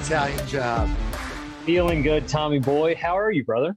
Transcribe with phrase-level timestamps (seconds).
[0.00, 0.88] Italian job?
[1.66, 2.94] Feeling good, Tommy boy.
[2.94, 3.76] How are you, brother?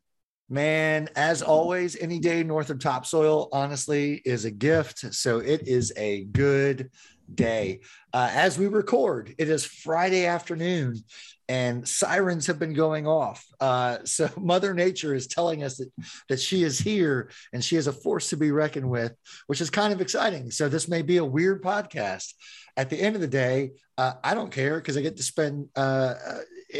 [0.49, 5.13] Man, as always, any day north of topsoil, honestly, is a gift.
[5.13, 6.91] So it is a good
[7.33, 7.81] day.
[8.13, 11.03] Uh, as we record, it is Friday afternoon
[11.49, 13.45] and sirens have been going off.
[13.59, 15.91] Uh, so Mother Nature is telling us that,
[16.29, 19.13] that she is here and she is a force to be reckoned with,
[19.47, 20.51] which is kind of exciting.
[20.51, 22.33] So this may be a weird podcast.
[22.75, 25.69] At the end of the day, uh, I don't care because I get to spend
[25.75, 26.39] uh, uh,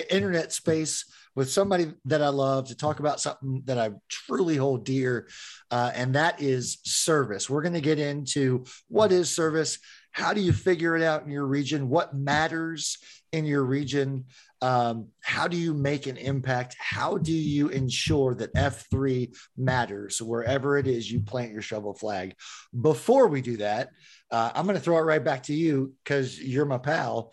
[0.10, 4.86] internet space with somebody that I love to talk about something that I truly hold
[4.86, 5.28] dear,
[5.72, 7.50] uh, and that is service.
[7.50, 9.80] We're going to get into what is service.
[10.12, 11.90] How do you figure it out in your region?
[11.90, 12.98] What matters
[13.32, 14.26] in your region?
[14.62, 16.78] Um, how do you make an impact?
[16.80, 22.36] How do you ensure that F3 matters wherever it is you plant your shovel flag?
[22.80, 23.90] Before we do that,
[24.34, 27.32] uh, I'm going to throw it right back to you because you're my pal.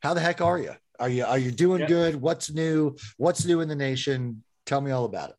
[0.00, 0.72] How the heck are you?
[1.00, 1.86] Are you are you doing yeah.
[1.86, 2.14] good?
[2.16, 2.94] What's new?
[3.16, 4.44] What's new in the nation?
[4.66, 5.36] Tell me all about it.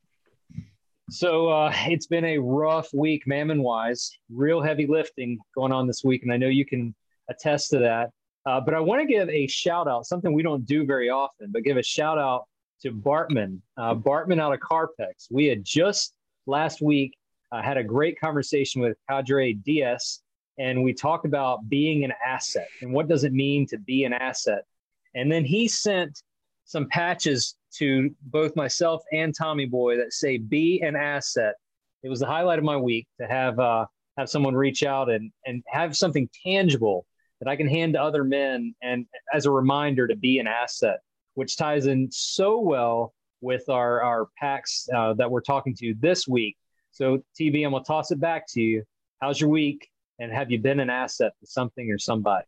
[1.12, 4.12] So uh, it's been a rough week, mammon wise.
[4.32, 6.96] Real heavy lifting going on this week, and I know you can
[7.30, 8.10] attest to that.
[8.46, 11.52] Uh, but I want to give a shout out, something we don't do very often,
[11.52, 12.46] but give a shout out
[12.82, 15.28] to Bartman, uh, Bartman out of Carpex.
[15.30, 16.16] We had just
[16.48, 17.16] last week
[17.52, 20.20] uh, had a great conversation with Cadre Diaz,
[20.58, 24.14] and we talked about being an asset and what does it mean to be an
[24.14, 24.64] asset.
[25.16, 26.22] And then he sent
[26.66, 31.56] some patches to both myself and Tommy Boy that say "Be an asset."
[32.04, 33.86] It was the highlight of my week to have uh,
[34.18, 37.06] have someone reach out and and have something tangible
[37.40, 41.00] that I can hand to other men and as a reminder to be an asset,
[41.34, 46.28] which ties in so well with our our packs uh, that we're talking to this
[46.28, 46.58] week.
[46.92, 48.84] So TB, I'm gonna toss it back to you.
[49.20, 49.90] How's your week?
[50.20, 52.46] And have you been an asset to something or somebody?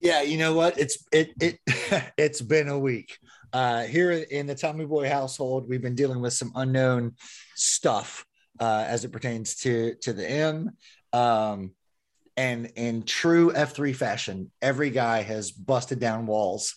[0.00, 0.78] Yeah, you know what?
[0.78, 1.58] It's it it
[2.18, 3.18] it's been a week.
[3.52, 7.14] Uh, here in the Tommy Boy household, we've been dealing with some unknown
[7.54, 8.24] stuff
[8.58, 10.70] uh, as it pertains to to the M.
[11.12, 11.72] Um,
[12.36, 16.74] and in true F3 fashion, every guy has busted down walls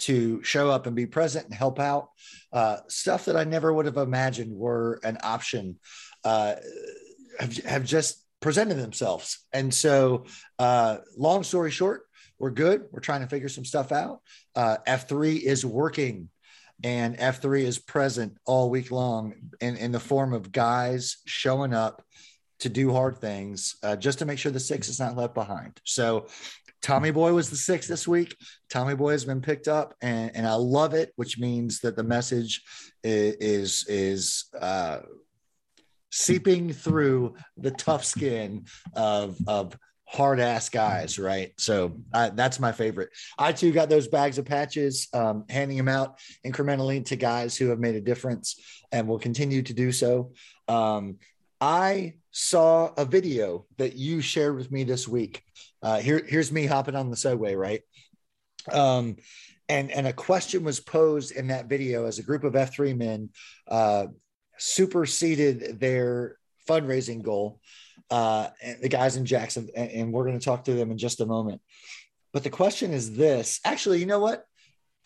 [0.00, 2.10] to show up and be present and help out.
[2.52, 5.78] Uh, stuff that I never would have imagined were an option
[6.24, 6.54] uh,
[7.40, 9.46] have, have just presented themselves.
[9.52, 10.26] And so,
[10.58, 12.02] uh, long story short,
[12.38, 12.84] we're good.
[12.92, 14.20] We're trying to figure some stuff out.
[14.54, 16.28] Uh, F3 is working
[16.84, 22.02] and F3 is present all week long in, in the form of guys showing up
[22.60, 25.80] to do hard things uh, just to make sure the six is not left behind.
[25.84, 26.26] So
[26.82, 28.36] Tommy Boy was the six this week.
[28.70, 32.04] Tommy Boy has been picked up, and, and I love it, which means that the
[32.04, 32.62] message
[33.02, 34.98] is is, is uh,
[36.10, 39.76] seeping through the tough skin of of
[40.10, 41.52] hard ass guys, right?
[41.58, 43.10] So uh, that's my favorite.
[43.38, 47.68] I too got those bags of patches, um, handing them out incrementally to guys who
[47.68, 48.58] have made a difference
[48.90, 50.32] and will continue to do so.
[50.66, 51.18] Um,
[51.60, 55.42] I saw a video that you shared with me this week.
[55.82, 57.82] Uh, here, here's me hopping on the subway, right?
[58.72, 59.16] Um,
[59.68, 63.28] and and a question was posed in that video as a group of F3 men
[63.66, 64.06] uh,
[64.58, 66.36] superseded their
[66.68, 67.60] fundraising goal
[68.10, 70.98] uh, and the guys in Jackson, and, and we're going to talk to them in
[70.98, 71.60] just a moment.
[72.32, 74.44] But the question is this actually, you know what?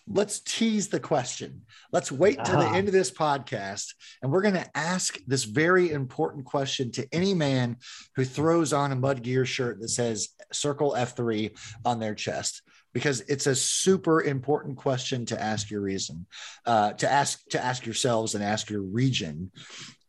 [0.09, 1.63] Let's tease the question.
[1.93, 2.71] Let's wait till uh-huh.
[2.71, 7.07] the end of this podcast, and we're going to ask this very important question to
[7.13, 7.77] any man
[8.17, 13.21] who throws on a mud gear shirt that says Circle F3 on their chest because
[13.23, 16.27] it's a super important question to ask your reason,
[16.67, 19.51] uh, to ask to ask yourselves and ask your region.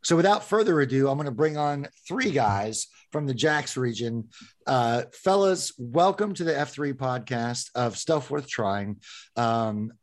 [0.03, 4.27] So without further ado, I'm going to bring on three guys from the JAX region.
[4.67, 8.97] Uh, fellas, welcome to the F3 podcast of Stuff Worth Trying.
[9.37, 9.93] Um,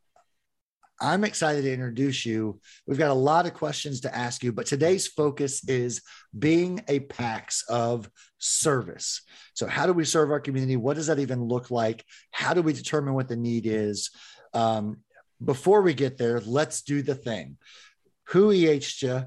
[0.99, 2.59] I'm excited to introduce you.
[2.87, 6.01] We've got a lot of questions to ask you, but today's focus is
[6.37, 8.09] being a PAX of
[8.41, 9.21] service.
[9.53, 10.75] So, how do we serve our community?
[10.75, 12.03] What does that even look like?
[12.31, 14.11] How do we determine what the need is?
[14.53, 14.97] Um,
[15.43, 17.57] before we get there, let's do the thing.
[18.25, 19.25] Who EH'd you?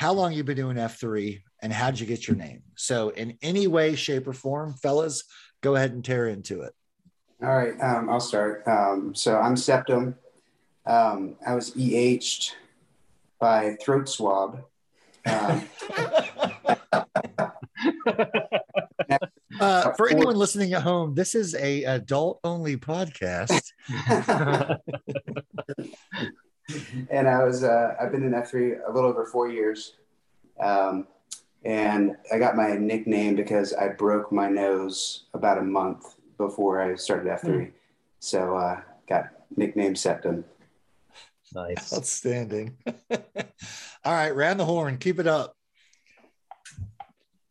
[0.00, 2.62] how long you been doing F3 and how'd you get your name?
[2.74, 5.24] So in any way, shape or form, fellas,
[5.60, 6.72] go ahead and tear into it.
[7.42, 8.62] All right, um, I'll start.
[8.66, 10.14] Um, so I'm Septum.
[10.86, 12.54] Um, I was EH'd
[13.38, 14.64] by throat swab.
[19.60, 23.62] Uh, for anyone listening at home, this is a adult only podcast.
[27.10, 29.96] and I was uh, I've been in F3 a little over four years,
[30.60, 31.06] um,
[31.64, 36.94] and I got my nickname because I broke my nose about a month before I
[36.94, 37.72] started F3, mm.
[38.18, 39.26] so uh, got
[39.56, 40.44] nicknamed Septum.
[41.52, 41.92] Nice.
[41.92, 42.76] Outstanding.
[43.10, 44.98] All right, round the horn.
[44.98, 45.56] Keep it up.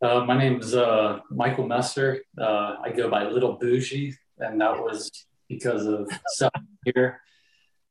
[0.01, 2.23] Uh, my name is uh, Michael Messer.
[2.39, 5.11] Uh, I go by Little Bougie, and that was
[5.49, 6.51] because of Seth
[6.85, 7.19] here.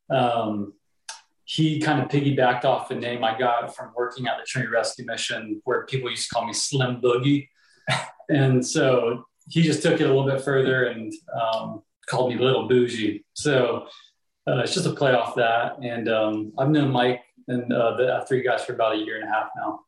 [0.08, 0.72] Um,
[1.44, 5.04] he kind of piggybacked off the name I got from working at the Trinity Rescue
[5.04, 7.48] Mission, where people used to call me Slim Boogie.
[8.30, 12.68] and so he just took it a little bit further and um, called me Little
[12.68, 13.22] Bougie.
[13.34, 13.86] So
[14.46, 15.76] uh, it's just a play off that.
[15.82, 19.28] And um, I've known Mike and uh, the three guys for about a year and
[19.28, 19.80] a half now.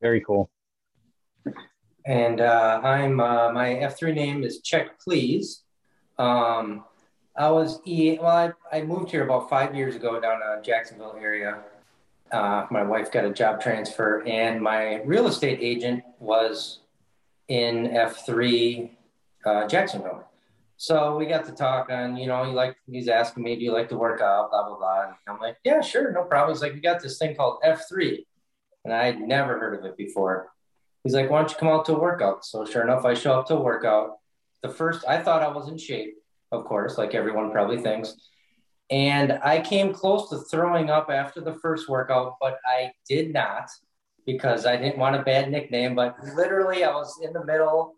[0.00, 0.50] Very cool.
[2.06, 5.62] And uh, I'm uh, my F3 name is Check Please.
[6.18, 6.84] Um,
[7.36, 11.16] I was e well, I, I moved here about five years ago down to Jacksonville
[11.20, 11.58] area.
[12.32, 16.80] Uh, my wife got a job transfer, and my real estate agent was
[17.48, 18.90] in F3
[19.44, 20.24] uh, Jacksonville.
[20.76, 23.72] So we got to talk on, you know, he like he's asking me, do you
[23.72, 25.02] like to work out, blah blah blah.
[25.04, 26.54] And I'm like, yeah, sure, no problem.
[26.54, 28.24] He's like, we got this thing called F3,
[28.88, 30.48] and I had never heard of it before.
[31.04, 32.44] He's like, why don't you come out to a workout?
[32.44, 34.16] So sure enough, I show up to a workout.
[34.62, 36.14] The first, I thought I was in shape,
[36.52, 38.14] of course, like everyone probably thinks.
[38.90, 43.68] And I came close to throwing up after the first workout, but I did not
[44.24, 45.94] because I didn't want a bad nickname.
[45.94, 47.94] But literally, I was in the middle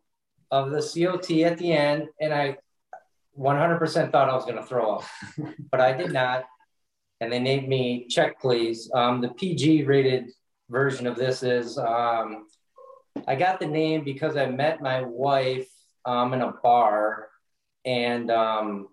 [0.50, 2.56] of the COT at the end, and I
[3.38, 5.04] 100% thought I was going to throw up,
[5.70, 6.44] but I did not.
[7.20, 8.90] And they named me Check Please.
[8.93, 10.31] Um, the PG rated
[10.70, 12.46] version of this is um,
[13.26, 15.69] I got the name because I met my wife
[16.05, 17.28] um, in a bar,
[17.84, 18.88] and um,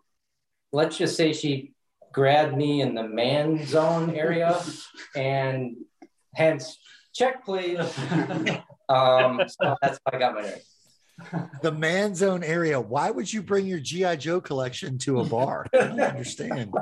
[0.71, 1.73] let's just say she
[2.11, 4.59] grabbed me in the man zone area,
[5.15, 5.75] and
[6.35, 6.77] hence
[7.13, 7.79] check please.
[8.89, 10.59] um, so that's how I got my name
[11.61, 12.79] the man zone area.
[12.79, 15.65] Why would you bring your GI Joe collection to a bar?
[15.73, 16.73] I don't understand.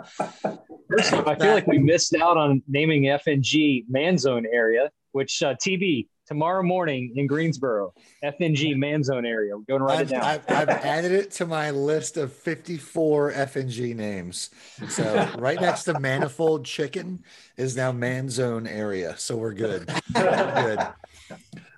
[0.89, 4.91] First of all, I feel like we missed out on naming FNG man zone area,
[5.13, 7.93] which uh, TV tomorrow morning in Greensboro,
[8.23, 9.55] FNG man zone area.
[9.55, 10.23] We're going to write I've, it down.
[10.23, 14.49] I've, I've added it to my list of 54 FNG names.
[14.89, 17.23] So right next to Manifold Chicken
[17.57, 19.15] is now man zone area.
[19.17, 19.89] So we're good.
[20.13, 20.79] good.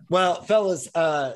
[0.10, 1.34] Well, fellas, uh,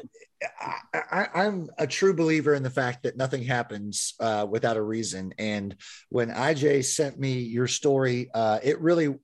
[0.94, 5.34] I, am a true believer in the fact that nothing happens uh, without a reason.
[5.38, 5.76] And
[6.10, 9.16] when IJ sent me your story, uh, it really,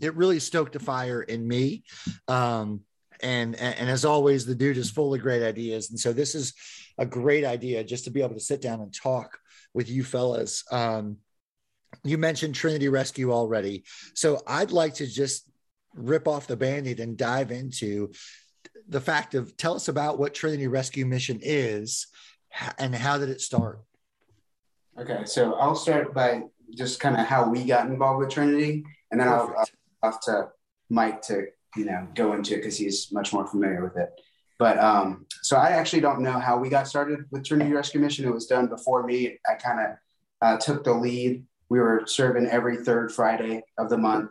[0.00, 1.84] it really stoked a fire in me.
[2.28, 2.80] Um,
[3.22, 5.90] and, and as always, the dude is full of great ideas.
[5.90, 6.52] And so this is
[6.98, 9.38] a great idea just to be able to sit down and talk
[9.72, 10.64] with you fellas.
[10.70, 11.18] Um,
[12.02, 13.84] you mentioned Trinity Rescue already.
[14.14, 15.48] So I'd like to just
[15.94, 18.12] rip off the band-aid and dive into
[18.88, 22.06] the fact of tell us about what Trinity Rescue Mission is
[22.78, 23.80] and how did it start?
[24.98, 26.42] Okay, so I'll start by
[26.76, 29.66] just kind of how we got involved with Trinity, and then I'll, I'll
[30.02, 30.48] off to
[30.90, 31.46] Mike to
[31.76, 34.10] you know go into it because he's much more familiar with it.
[34.58, 38.24] But um, so I actually don't know how we got started with Trinity Rescue Mission.
[38.24, 39.38] It was done before me.
[39.48, 39.96] I kind of
[40.40, 41.44] uh, took the lead.
[41.70, 44.30] We were serving every third Friday of the month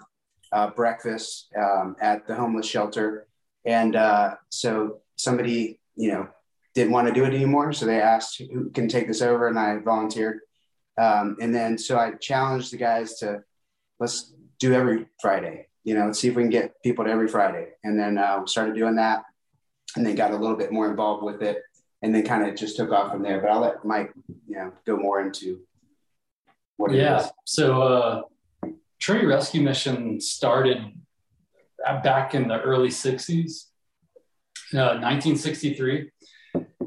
[0.53, 3.28] uh, breakfast um, at the homeless shelter
[3.65, 6.27] and uh, so somebody, you know,
[6.73, 7.71] didn't want to do it anymore.
[7.73, 10.39] So they asked who can take this over, and I volunteered.
[10.97, 13.43] Um, and then so I challenged the guys to
[13.99, 15.67] let's do every Friday.
[15.83, 17.69] You know, let's see if we can get people to every Friday.
[17.83, 19.23] And then uh, we started doing that,
[19.95, 21.61] and then got a little bit more involved with it,
[22.01, 23.41] and then kind of just took off from there.
[23.41, 24.11] But I'll let Mike,
[24.47, 25.61] you know, go more into
[26.77, 26.91] what.
[26.91, 27.27] Yeah.
[27.45, 28.21] So uh,
[28.99, 30.79] Trinity Rescue Mission started
[32.04, 33.66] back in the early 60s,
[34.73, 36.11] uh, 1963.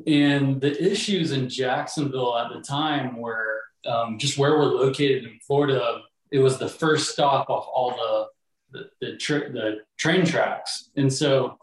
[0.07, 5.39] And the issues in Jacksonville at the time were um, just where we're located in
[5.47, 6.01] Florida.
[6.31, 8.27] It was the first stop off all the
[8.73, 11.57] the, the, tra- the train tracks, and so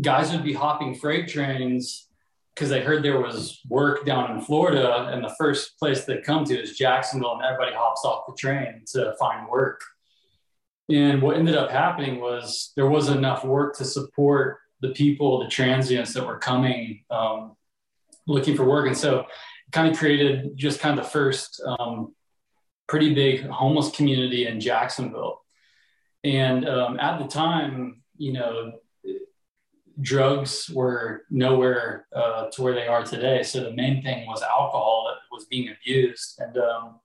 [0.00, 2.08] guys would be hopping freight trains
[2.54, 6.44] because they heard there was work down in Florida, and the first place they come
[6.44, 9.80] to is Jacksonville, and everybody hops off the train to find work.
[10.90, 15.48] And what ended up happening was there wasn't enough work to support the people, the
[15.48, 17.56] transients that were coming um,
[18.26, 18.86] looking for work.
[18.86, 22.14] And so it kind of created just kind of the first um,
[22.86, 25.42] pretty big homeless community in Jacksonville.
[26.22, 28.72] And um, at the time, you know,
[30.00, 33.42] drugs were nowhere uh, to where they are today.
[33.42, 36.40] So the main thing was alcohol that was being abused.
[36.40, 37.00] And um,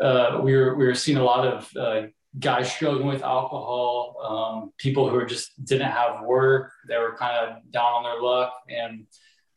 [0.00, 2.06] uh, we, were, we were seeing a lot of uh,
[2.38, 7.70] guys struggling with alcohol, um, people who just didn't have work, they were kind of
[7.70, 8.54] down on their luck.
[8.68, 9.06] And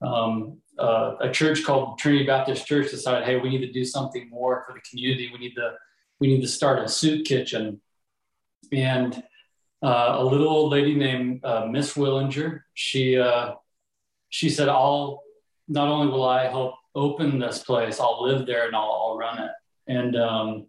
[0.02, 4.30] um, uh, a church called Trinity Baptist Church decided, hey, we need to do something
[4.30, 5.30] more for the community.
[5.32, 5.74] We need to
[6.20, 7.80] we need to start a soup kitchen.
[8.72, 9.24] And
[9.84, 13.54] uh, a little old lady named uh, Miss Willinger, she uh,
[14.30, 15.24] she said, "I'll
[15.68, 19.40] not only will I help open this place, I'll live there and I'll, I'll run
[19.44, 19.52] it."
[19.88, 20.68] And um,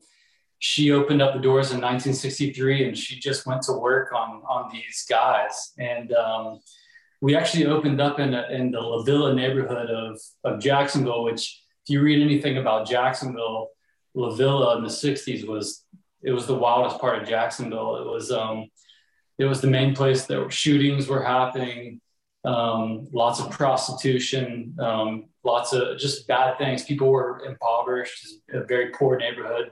[0.58, 4.70] she opened up the doors in 1963, and she just went to work on on
[4.72, 5.72] these guys.
[5.78, 6.60] And um,
[7.20, 11.62] we actually opened up in, a, in the La Villa neighborhood of of Jacksonville, which
[11.84, 13.68] if you read anything about Jacksonville,
[14.14, 15.84] La Villa in the 60s was
[16.22, 17.96] it was the wildest part of Jacksonville.
[17.96, 18.68] It was um,
[19.38, 22.00] it was the main place that shootings were happening,
[22.44, 26.84] um, lots of prostitution, um, lots of just bad things.
[26.84, 29.70] People were impoverished, a very poor neighborhood.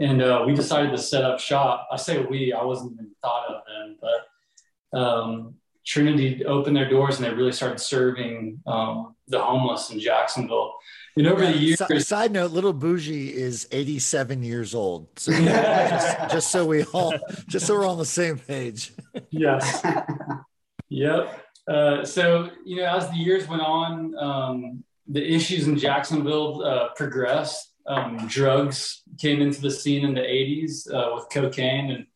[0.00, 1.88] And uh, we decided to set up shop.
[1.92, 7.16] I say we, I wasn't even thought of then, but um, Trinity opened their doors
[7.16, 10.74] and they really started serving um, the homeless in Jacksonville.
[11.16, 15.08] And over the years, side note, little bougie is 87 years old.
[15.18, 17.12] So just, just, so we all,
[17.48, 18.92] just so we're on the same page.
[19.30, 19.84] yes.
[20.88, 21.46] Yep.
[21.68, 26.88] Uh, so, you know, as the years went on, um, the issues in Jacksonville uh,
[26.94, 27.71] progressed.
[27.86, 32.06] Um, drugs came into the scene in the 80s uh, with cocaine, and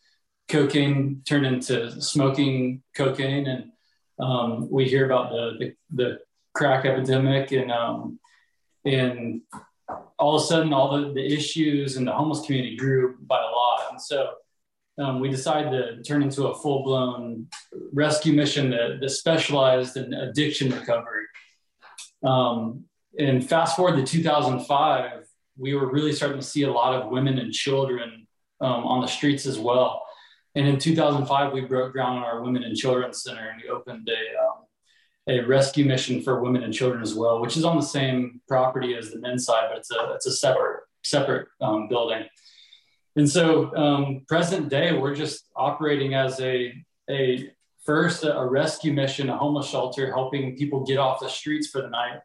[0.48, 3.46] cocaine turned into smoking cocaine.
[3.46, 3.72] And
[4.18, 6.18] um, we hear about the, the, the
[6.56, 8.18] crack epidemic and um,
[8.86, 9.42] and
[10.18, 13.54] all of a sudden all the, the issues in the homeless community grew by a
[13.54, 14.30] lot and so
[14.98, 17.46] um, we decided to turn into a full-blown
[17.92, 21.26] rescue mission that, that specialized in addiction recovery
[22.24, 22.84] um,
[23.18, 25.25] and fast forward to 2005
[25.58, 28.26] we were really starting to see a lot of women and children
[28.60, 30.02] um, on the streets as well
[30.54, 34.08] and in 2005 we broke ground on our women and children center and we opened
[34.08, 34.66] a um,
[35.28, 38.94] a rescue mission for women and children as well, which is on the same property
[38.94, 42.24] as the men's side, but it's a it's a separate separate um, building.
[43.16, 46.72] And so, um, present day, we're just operating as a
[47.10, 47.50] a
[47.84, 51.88] first a rescue mission, a homeless shelter, helping people get off the streets for the
[51.88, 52.20] night.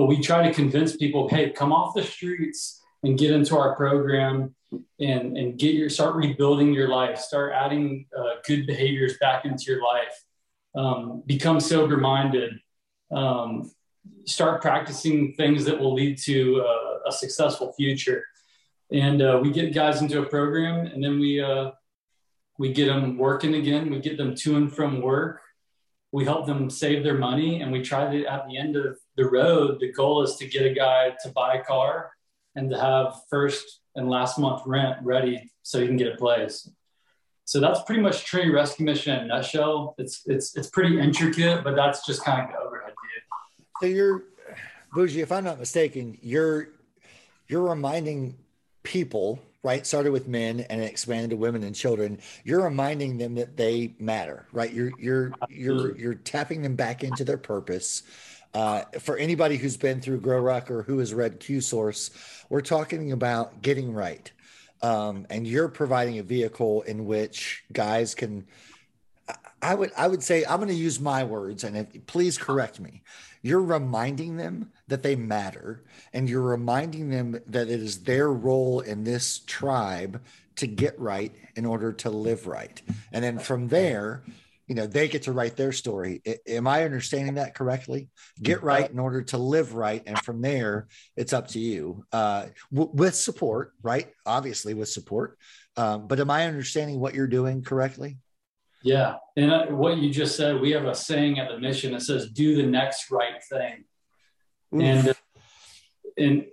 [0.00, 3.76] But we try to convince people, hey, come off the streets and get into our
[3.76, 4.54] program
[4.98, 9.64] and and get your start rebuilding your life, start adding uh, good behaviors back into
[9.66, 10.24] your life
[10.74, 12.60] um, become sober minded,
[13.10, 13.70] um,
[14.24, 18.24] start practicing things that will lead to uh, a successful future.
[18.92, 21.72] And uh, we get guys into a program, and then we uh,
[22.58, 23.90] we get them working again.
[23.90, 25.42] We get them to and from work.
[26.12, 29.26] We help them save their money, and we try to at the end of the
[29.28, 29.78] road.
[29.80, 32.10] The goal is to get a guy to buy a car
[32.56, 36.68] and to have first and last month rent ready so he can get a place.
[37.44, 39.94] So that's pretty much Trinity Rescue Mission in a nutshell.
[39.98, 43.66] It's it's it's pretty intricate, but that's just kind of the overhead view.
[43.80, 44.24] So you're
[44.92, 46.68] Bougie, if I'm not mistaken, you're
[47.48, 48.36] you're reminding
[48.82, 49.86] people, right?
[49.86, 52.18] Started with men and expanded to women and children.
[52.44, 54.72] You're reminding them that they matter, right?
[54.72, 58.02] You're you're you're you're tapping them back into their purpose.
[58.52, 62.10] Uh, for anybody who's been through Grow Ruck or who has read Q Source,
[62.48, 64.30] we're talking about getting right
[64.82, 68.46] um, and you're providing a vehicle in which guys can
[69.62, 72.80] i would i would say i'm going to use my words and if, please correct
[72.80, 73.02] me
[73.42, 75.82] you're reminding them that they matter
[76.12, 80.20] and you're reminding them that it is their role in this tribe
[80.56, 82.82] to get right in order to live right.
[83.12, 84.22] And then from there
[84.70, 86.22] you know they get to write their story.
[86.24, 88.08] I, am i understanding that correctly?
[88.40, 88.66] Get mm-hmm.
[88.66, 92.04] right in order to live right and from there it's up to you.
[92.12, 94.08] Uh, w- with support right?
[94.24, 95.38] Obviously with support.
[95.76, 98.18] Um, but am i understanding what you're doing correctly?
[98.84, 99.16] Yeah.
[99.36, 102.30] And uh, what you just said we have a saying at the mission that says
[102.30, 103.84] do the next right thing
[104.74, 104.80] Oof.
[104.80, 105.14] and
[106.16, 106.46] and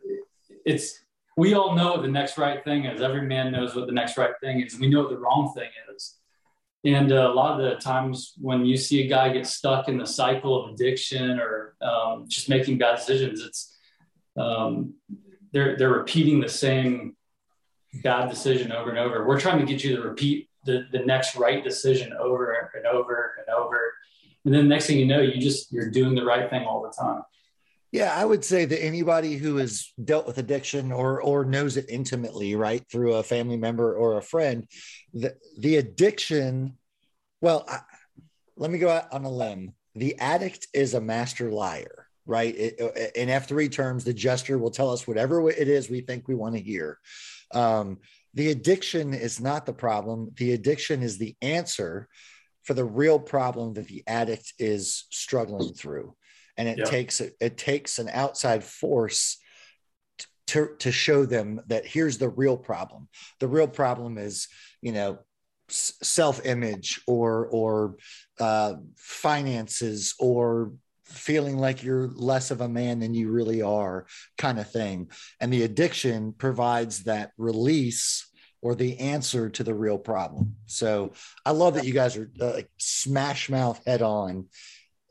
[0.65, 1.03] it's
[1.35, 4.17] we all know what the next right thing is every man knows what the next
[4.17, 6.17] right thing is we know what the wrong thing is
[6.83, 9.97] and uh, a lot of the times when you see a guy get stuck in
[9.97, 13.75] the cycle of addiction or um, just making bad decisions, it's
[14.37, 14.93] um,
[15.51, 17.15] they're they're repeating the same
[18.03, 19.27] bad decision over and over.
[19.27, 23.35] We're trying to get you to repeat the, the next right decision over and over
[23.39, 23.93] and over.
[24.45, 26.83] And then the next thing you know, you just you're doing the right thing all
[26.83, 27.23] the time.
[27.91, 31.89] Yeah, I would say that anybody who has dealt with addiction or or knows it
[31.89, 34.67] intimately, right, through a family member or a friend,
[35.13, 36.77] the the addiction.
[37.39, 37.79] Well, I,
[38.57, 39.73] let me go out on a limb.
[39.95, 42.53] The addict is a master liar, right?
[42.57, 46.27] It, in F three terms, the jester will tell us whatever it is we think
[46.27, 46.99] we want to hear.
[47.53, 47.99] Um,
[48.33, 50.31] the addiction is not the problem.
[50.35, 52.09] The addiction is the answer
[52.63, 56.16] for the real problem that the addict is struggling through
[56.57, 59.37] and it takes it takes an outside force
[60.47, 63.09] to, to show them that here's the real problem.
[63.39, 64.47] The real problem is,
[64.81, 65.19] you know,
[65.69, 67.97] self-image or or
[68.39, 70.71] uh, finances or
[71.03, 74.05] feeling like you're less of a man than you really are
[74.37, 75.09] kind of thing.
[75.39, 78.29] And the addiction provides that release
[78.61, 80.55] or the answer to the real problem.
[80.65, 81.13] So
[81.45, 84.47] i love that you guys are uh, smash mouth head on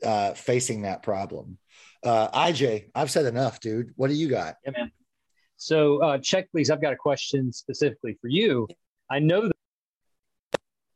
[0.03, 1.57] uh, facing that problem
[2.03, 4.91] uh, ij i've said enough dude what do you got yeah man
[5.57, 8.67] so uh, check please i've got a question specifically for you
[9.09, 9.49] i know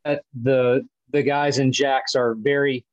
[0.06, 2.86] that the the guys in jacks are very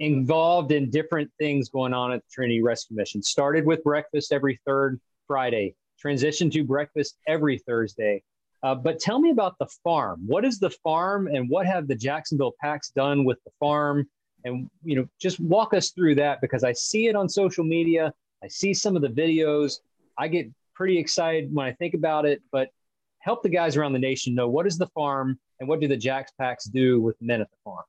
[0.00, 3.22] involved in different things going on at the Trinity Rescue Mission.
[3.22, 8.22] Started with breakfast every third Friday, transitioned to breakfast every Thursday.
[8.62, 10.22] Uh, but tell me about the farm.
[10.26, 14.08] What is the farm, and what have the Jacksonville Packs done with the farm?
[14.44, 18.12] And you know, just walk us through that because I see it on social media.
[18.42, 19.80] I see some of the videos.
[20.18, 22.42] I get pretty excited when I think about it.
[22.52, 22.68] But
[23.20, 25.96] help the guys around the nation know what is the farm and what do the
[25.96, 27.84] JAX Packs do with men at the farm.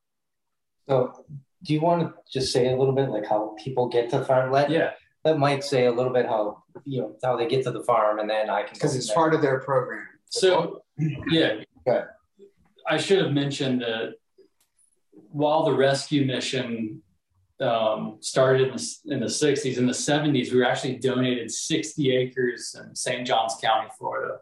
[0.88, 1.24] So
[1.62, 4.24] do you want to just say a little bit like how people get to the
[4.24, 4.50] farm?
[4.50, 4.92] Let yeah.
[5.24, 8.20] Let Mike say a little bit how you know how they get to the farm,
[8.20, 9.16] and then I can because it's there.
[9.16, 10.06] part of their program.
[10.30, 10.82] So
[11.28, 12.04] yeah, okay.
[12.86, 14.14] I should have mentioned that
[15.30, 17.02] while the rescue mission
[17.60, 22.16] um, started in the, in the 60s, in the 70s, we were actually donated 60
[22.16, 23.26] acres in St.
[23.26, 24.38] Johns County, Florida.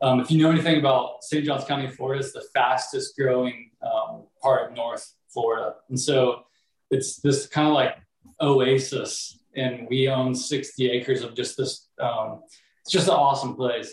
[0.00, 1.44] Um, if you know anything about St.
[1.44, 5.74] Johns County, Florida, it's the fastest growing um, part of North Florida.
[5.88, 6.44] And so
[6.90, 7.96] it's this kind of like
[8.40, 11.88] oasis, and we own 60 acres of just this.
[11.98, 12.42] Um,
[12.82, 13.92] it's just an awesome place.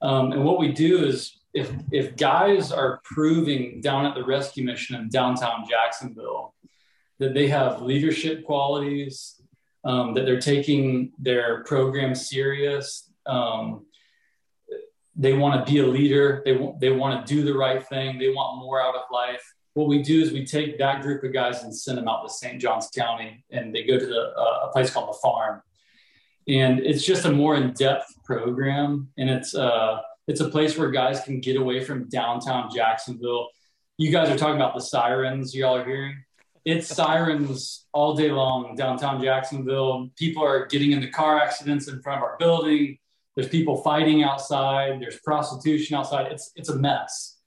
[0.00, 4.64] Um, and what we do is, if if guys are proving down at the rescue
[4.64, 6.54] mission in downtown Jacksonville
[7.18, 9.40] that they have leadership qualities,
[9.84, 13.86] um, that they're taking their program serious, um,
[15.14, 18.18] they want to be a leader, they want they want to do the right thing,
[18.18, 19.42] they want more out of life
[19.74, 22.32] what we do is we take that group of guys and send them out to
[22.32, 22.60] St.
[22.60, 25.62] Johns County, and they go to the, uh, a place called the Farm,
[26.46, 31.20] and it's just a more in-depth program, and it's uh, it's a place where guys
[31.20, 33.48] can get away from downtown Jacksonville.
[33.98, 36.22] You guys are talking about the sirens y'all are hearing.
[36.64, 40.10] It's sirens all day long downtown Jacksonville.
[40.16, 42.98] People are getting into car accidents in front of our building.
[43.34, 45.00] There's people fighting outside.
[45.00, 46.30] There's prostitution outside.
[46.30, 47.38] It's it's a mess,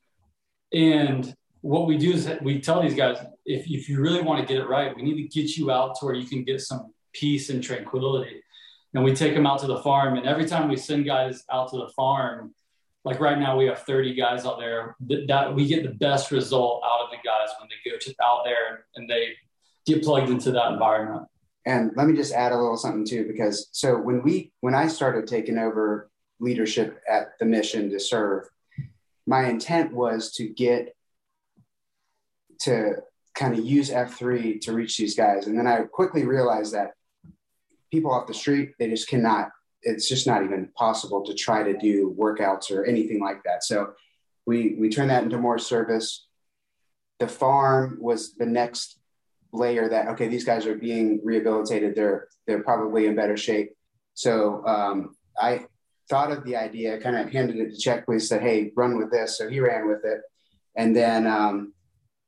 [0.73, 1.33] and
[1.65, 4.61] what we do is we tell these guys if, if you really want to get
[4.61, 7.49] it right we need to get you out to where you can get some peace
[7.49, 8.39] and tranquility
[8.93, 11.67] and we take them out to the farm and every time we send guys out
[11.71, 12.53] to the farm
[13.05, 16.31] like right now we have 30 guys out there that, that we get the best
[16.31, 19.29] result out of the guys when they go to out there and they
[19.85, 21.27] get plugged into that environment
[21.65, 24.87] and let me just add a little something too because so when we when i
[24.87, 28.49] started taking over leadership at the mission to serve
[29.27, 30.95] my intent was to get
[32.59, 32.95] to
[33.33, 35.47] kind of use F3 to reach these guys.
[35.47, 36.93] And then I quickly realized that
[37.91, 39.49] people off the street, they just cannot,
[39.85, 43.63] it's just not even possible to try to do workouts or anything like that.
[43.63, 43.93] So
[44.45, 46.27] we, we turned that into more service.
[47.19, 48.99] The farm was the next
[49.53, 51.95] layer that, okay, these guys are being rehabilitated.
[51.95, 53.73] They're, they're probably in better shape.
[54.15, 55.65] So um, I
[56.09, 59.11] thought of the idea, kind of handed it to Check We said, hey, run with
[59.11, 59.37] this.
[59.37, 60.21] So he ran with it.
[60.75, 61.73] And then um,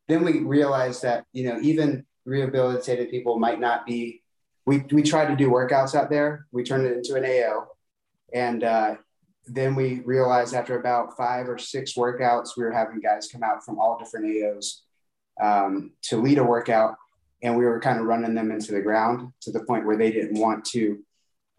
[0.07, 4.23] then we realized that you know even rehabilitated people might not be
[4.67, 7.67] we, we tried to do workouts out there we turned it into an ao
[8.33, 8.95] and uh,
[9.47, 13.63] then we realized after about five or six workouts we were having guys come out
[13.63, 14.81] from all different aos
[15.41, 16.95] um, to lead a workout
[17.41, 20.11] and we were kind of running them into the ground to the point where they
[20.11, 20.99] didn't want to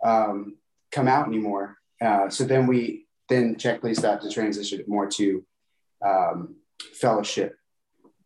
[0.05, 0.57] um,
[0.93, 5.07] come out anymore uh, so then we then check please thought to transition it more
[5.07, 5.45] to
[6.05, 6.57] um,
[6.95, 7.57] fellowship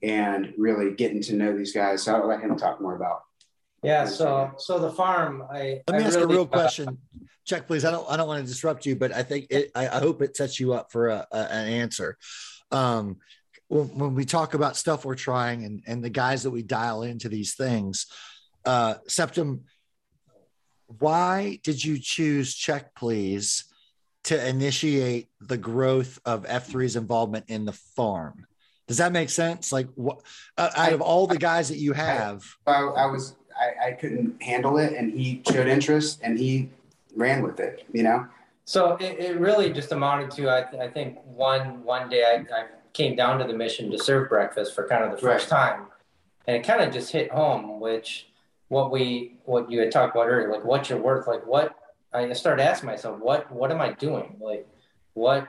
[0.03, 2.03] and really getting to know these guys.
[2.03, 3.23] So I'll let him talk more about.
[3.83, 4.05] Yeah.
[4.05, 5.43] So so the farm.
[5.51, 6.99] I let me I ask really, a real question.
[7.45, 7.85] Check, please.
[7.85, 8.09] I don't.
[8.09, 9.71] I don't want to disrupt you, but I think it.
[9.75, 12.17] I, I hope it sets you up for a, a, an answer.
[12.71, 13.19] Um,
[13.69, 17.03] when, when we talk about stuff we're trying and and the guys that we dial
[17.03, 18.07] into these things,
[18.65, 19.65] uh, Septum.
[20.99, 23.65] Why did you choose Check, please?
[24.25, 28.47] to initiate the growth of F3's involvement in the farm.
[28.89, 29.73] Does that make sense?
[29.73, 30.21] Like, what
[30.57, 33.93] uh, out I, of all the guys that you have, I, I was I, I,
[33.93, 36.71] couldn't handle it, and he showed interest, and he
[37.15, 37.87] ran with it.
[37.93, 38.27] You know.
[38.65, 42.67] So it, it really just amounted to I, I think one one day I, I
[42.93, 45.75] came down to the mission to serve breakfast for kind of the first right.
[45.75, 45.87] time,
[46.47, 48.29] and it kind of just hit home, which
[48.69, 51.77] what we what you had talked about earlier, like what you're worth, like what
[52.13, 54.37] I started asking myself, what what am I doing?
[54.41, 54.67] Like,
[55.15, 55.49] what?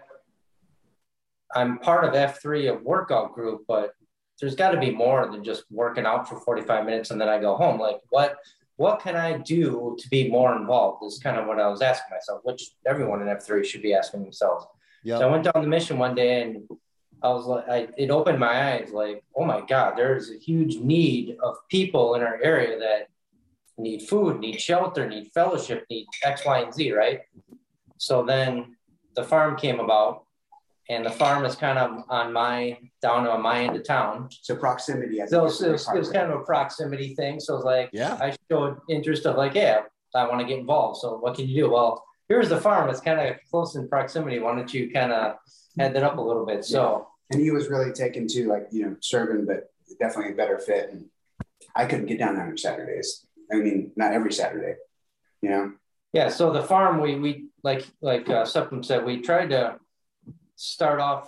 [1.56, 3.96] I'm part of F3, a workout group, but
[4.40, 7.40] there's got to be more than just working out for 45 minutes and then I
[7.40, 7.80] go home.
[7.80, 8.38] Like, what
[8.78, 11.04] what can I do to be more involved?
[11.06, 14.24] Is kind of what I was asking myself, which everyone in F3 should be asking
[14.24, 14.66] themselves.
[15.04, 15.20] Yep.
[15.20, 16.68] So I went down the mission one day and
[17.22, 20.78] I was like, I, it opened my eyes like, oh my God, there's a huge
[20.78, 23.08] need of people in our area that
[23.78, 27.22] need food, need shelter, need fellowship, need X, Y, and Z, right?
[27.98, 28.76] So then
[29.16, 30.26] the farm came about,
[30.90, 34.30] and the farm is kind of on my down on my end of town.
[34.42, 35.22] So proximity.
[35.22, 37.40] I so, so it, was, it was kind of a proximity thing.
[37.40, 39.82] So it's like, yeah, I showed interest of like, yeah,
[40.14, 41.00] I want to get involved.
[41.00, 41.72] So what can you do?
[41.72, 42.90] Well, here's the farm.
[42.90, 44.40] It's kind of close in proximity.
[44.40, 45.38] Why don't you kind of
[45.78, 46.66] head that up a little bit?
[46.66, 47.36] So, yeah.
[47.36, 49.70] and he was really taken to like you know serving, but
[50.00, 50.90] definitely a better fit.
[50.92, 51.06] And
[51.76, 53.26] I couldn't get down there on Saturdays.
[53.52, 54.76] I mean, not every Saturday,
[55.42, 55.74] you know?
[56.12, 56.30] Yeah.
[56.30, 59.78] So the farm, we, we like, like uh, Septum said, we tried to
[60.56, 61.28] start off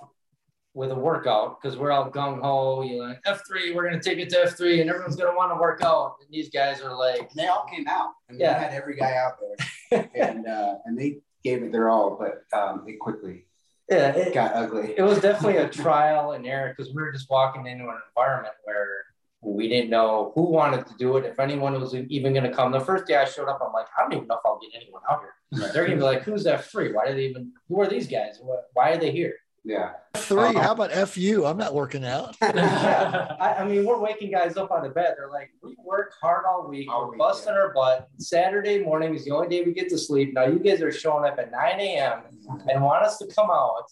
[0.74, 2.84] with a workout because we're all gung ho.
[2.84, 5.52] You know, F3, we're going to take it to F3 and everyone's going to want
[5.52, 6.16] to work out.
[6.22, 8.12] And these guys are like, and they all came out.
[8.30, 8.58] and yeah.
[8.58, 12.58] we had every guy out there and, uh, and they gave it their all, but
[12.58, 13.46] um, it quickly
[13.90, 14.96] yeah, it got ugly.
[14.98, 18.56] It was definitely a trial and error because we were just walking into an environment
[18.64, 19.05] where
[19.46, 22.72] we didn't know who wanted to do it, if anyone was even going to come.
[22.72, 24.72] The first day I showed up, I'm like, I don't even know if I'll get
[24.82, 25.62] anyone out here.
[25.62, 25.74] Right.
[25.74, 26.94] They're going to be like, who's F3?
[26.94, 28.42] Why do they even, who are these guys?
[28.74, 29.36] Why are they here?
[29.64, 29.94] Yeah.
[30.16, 30.44] Three.
[30.44, 31.44] Uh, how about FU?
[31.46, 32.36] I'm not working out.
[32.42, 33.36] yeah.
[33.40, 35.16] I, I, mean, we're waking guys up out of bed.
[35.18, 36.92] They're like, we work hard all week.
[36.92, 37.60] All we're week, busting yeah.
[37.60, 38.08] our butt.
[38.18, 40.34] Saturday morning is the only day we get to sleep.
[40.34, 42.22] Now you guys are showing up at 9 a.m.
[42.68, 43.86] and want us to come out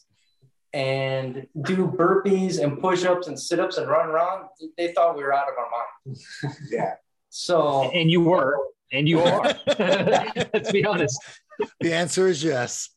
[0.74, 5.48] and do burpees and push-ups and sit-ups and run around, they thought we were out
[5.48, 6.58] of our mind.
[6.72, 6.96] yeah.
[7.30, 8.58] So and you were,
[8.92, 9.44] and you are.
[9.68, 11.20] Let's be honest.
[11.80, 12.90] The answer is yes.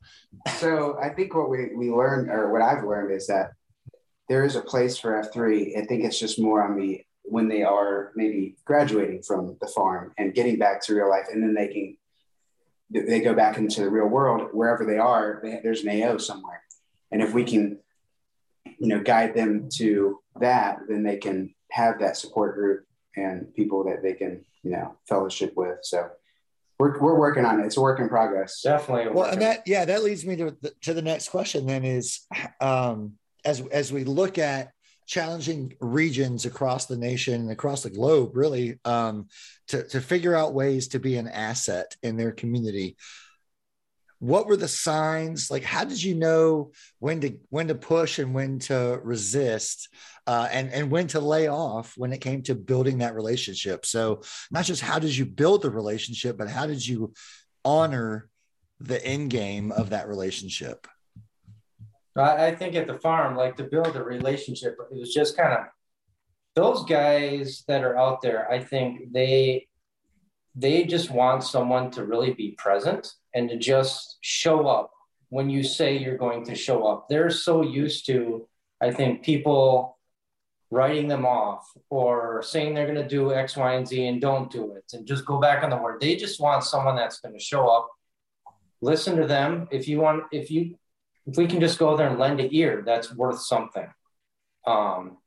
[0.59, 3.53] So I think what we we learned, or what I've learned, is that
[4.29, 5.77] there is a place for F three.
[5.77, 10.13] I think it's just more on the when they are maybe graduating from the farm
[10.17, 11.97] and getting back to real life, and then they can
[12.91, 15.41] they go back into the real world wherever they are.
[15.43, 16.63] They, there's an AO somewhere
[17.11, 17.79] and if we can,
[18.79, 23.85] you know, guide them to that, then they can have that support group and people
[23.85, 25.79] that they can, you know, fellowship with.
[25.83, 26.09] So
[26.79, 27.67] we're, we're working on it.
[27.67, 28.61] It's a work in progress.
[28.63, 29.13] Definitely.
[29.13, 32.27] Well, and that, yeah, that leads me to the, to the next question then is,
[32.61, 33.15] um,
[33.45, 34.73] as, as we look at
[35.07, 39.29] challenging regions across the nation and across the globe, really, um,
[39.69, 42.97] to, to figure out ways to be an asset in their community
[44.19, 45.51] what were the signs?
[45.51, 49.89] Like how did you know when to when to push and when to resist
[50.27, 53.87] uh, and and when to lay off when it came to building that relationship?
[53.87, 57.13] So not just how did you build the relationship but how did you
[57.65, 58.29] honor
[58.81, 60.87] the end game of that relationship?
[62.17, 65.67] I think at the farm like to build a relationship it was just kind of
[66.57, 69.69] those guys that are out there i think they
[70.57, 74.91] they just want someone to really be present and to just show up
[75.29, 77.09] when you say you're going to show up.
[77.09, 78.49] They're so used to,
[78.81, 79.99] I think, people
[80.71, 84.51] writing them off or saying they're going to do X, Y, and Z and don't
[84.51, 86.01] do it and just go back on the word.
[86.01, 87.89] They just want someone that's going to show up,
[88.81, 89.69] listen to them.
[89.71, 90.79] If you want, if you,
[91.27, 93.87] if we can just go there and lend an ear, that's worth something.
[94.67, 95.19] Um,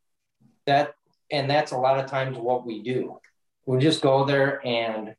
[0.65, 0.93] that,
[1.31, 3.19] and that's a lot of times what we do.
[3.65, 5.15] We just go there and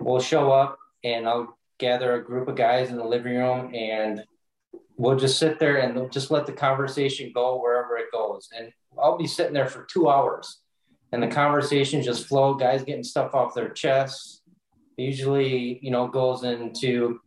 [0.00, 4.24] we'll show up and I'll gather a group of guys in the living room and
[4.96, 8.48] we'll just sit there and just let the conversation go wherever it goes.
[8.56, 10.60] And I'll be sitting there for two hours
[11.12, 14.42] and the conversation just flow, guys getting stuff off their chests.
[14.96, 17.20] Usually, you know, goes into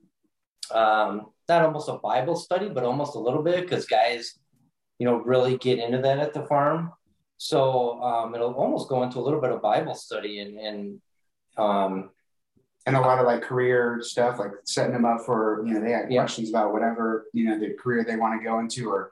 [0.72, 4.38] um, not almost a Bible study, but almost a little bit because guys,
[5.00, 6.92] you know, really get into that at the farm.
[7.38, 11.02] So um, it'll almost go into a little bit of Bible study and, and
[11.58, 12.10] um,
[12.86, 15.92] and a lot of like career stuff, like setting them up for, you know, they
[15.92, 16.22] have yeah.
[16.22, 19.12] questions about whatever, you know, the career they want to go into or,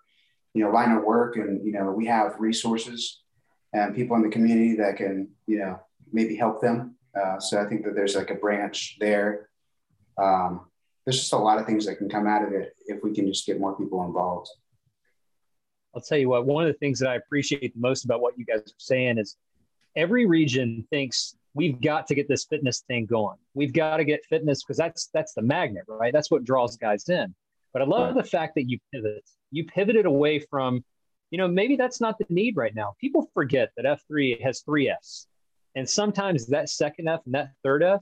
[0.54, 1.36] you know, line of work.
[1.36, 3.22] And, you know, we have resources
[3.74, 5.80] and people in the community that can, you know,
[6.14, 6.96] maybe help them.
[7.20, 9.50] Uh, so I think that there's like a branch there.
[10.18, 10.68] Um,
[11.06, 13.28] there's just a lot of things that can come out of it if we can
[13.28, 14.50] just get more people involved.
[15.94, 18.38] I'll tell you what, one of the things that I appreciate the most about what
[18.38, 19.38] you guys are saying is
[19.96, 23.38] every region thinks we've got to get this fitness thing going.
[23.56, 26.14] We've got to get fitness because that's that's the magnet, right?
[26.14, 27.34] That's what draws guys in.
[27.74, 29.24] But I love the fact that you pivot.
[29.52, 30.84] You pivoted away from,
[31.32, 32.96] you know, maybe that's not the need right now.
[33.02, 35.28] People forget that F3 has three Fs.
[35.76, 38.02] And sometimes that second F and that third F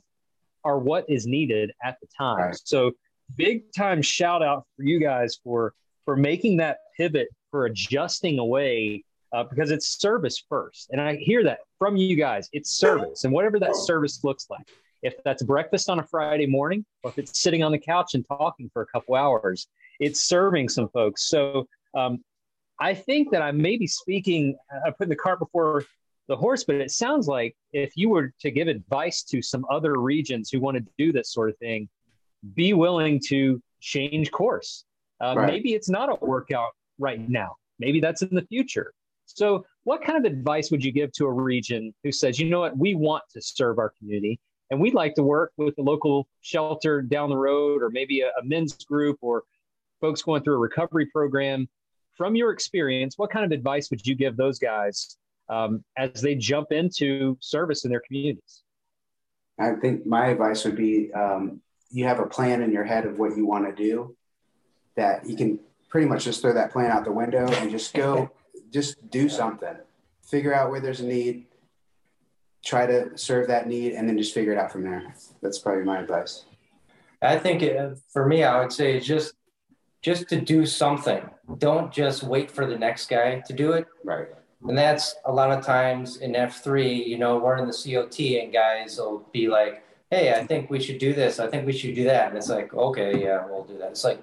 [0.64, 2.38] are what is needed at the time.
[2.38, 2.62] Right.
[2.64, 2.92] So
[3.36, 5.74] big time shout out for you guys for
[6.06, 10.90] for making that pivot for adjusting away uh, because it's service first.
[10.92, 12.50] And I hear that from you guys.
[12.54, 14.68] It's service, and whatever that service looks like.
[15.02, 18.26] If that's breakfast on a Friday morning, or if it's sitting on the couch and
[18.26, 19.68] talking for a couple hours,
[20.00, 21.28] it's serving some folks.
[21.28, 22.24] So um,
[22.80, 25.84] I think that I may be speaking, I uh, put the cart before
[26.28, 30.00] the horse, but it sounds like if you were to give advice to some other
[30.00, 31.90] regions who want to do this sort of thing,
[32.54, 34.86] be willing to change course.
[35.22, 35.48] Uh, right.
[35.48, 37.56] Maybe it's not a workout right now.
[37.80, 38.94] Maybe that's in the future.
[39.26, 42.62] So, what kind of advice would you give to a region who says, you know
[42.62, 46.28] what, we want to serve our community and we'd like to work with the local
[46.42, 49.44] shelter down the road or maybe a, a men's group or
[50.02, 51.68] folks going through a recovery program?
[52.18, 55.18] From your experience, what kind of advice would you give those guys
[55.50, 58.64] um, as they jump into service in their communities?
[59.60, 63.20] I think my advice would be um, you have a plan in your head of
[63.20, 64.16] what you want to do
[64.96, 65.60] that you can
[65.90, 68.30] pretty much just throw that plan out the window and just go
[68.74, 69.76] just do something.
[70.24, 71.46] Figure out where there's a need.
[72.66, 75.14] Try to serve that need and then just figure it out from there.
[75.42, 76.46] That's probably my advice.
[77.22, 79.36] I think it, uh, for me i would say just
[80.02, 81.30] just to do something.
[81.60, 83.88] Don't just wait for the next guy to do it.
[84.04, 84.28] Right.
[84.68, 88.52] And that's a lot of times in f3 you know we're in the cot and
[88.52, 91.40] guys will be like hey i think we should do this.
[91.40, 92.30] I think we should do that.
[92.30, 93.92] And it's like okay yeah we'll do that.
[93.92, 94.22] It's like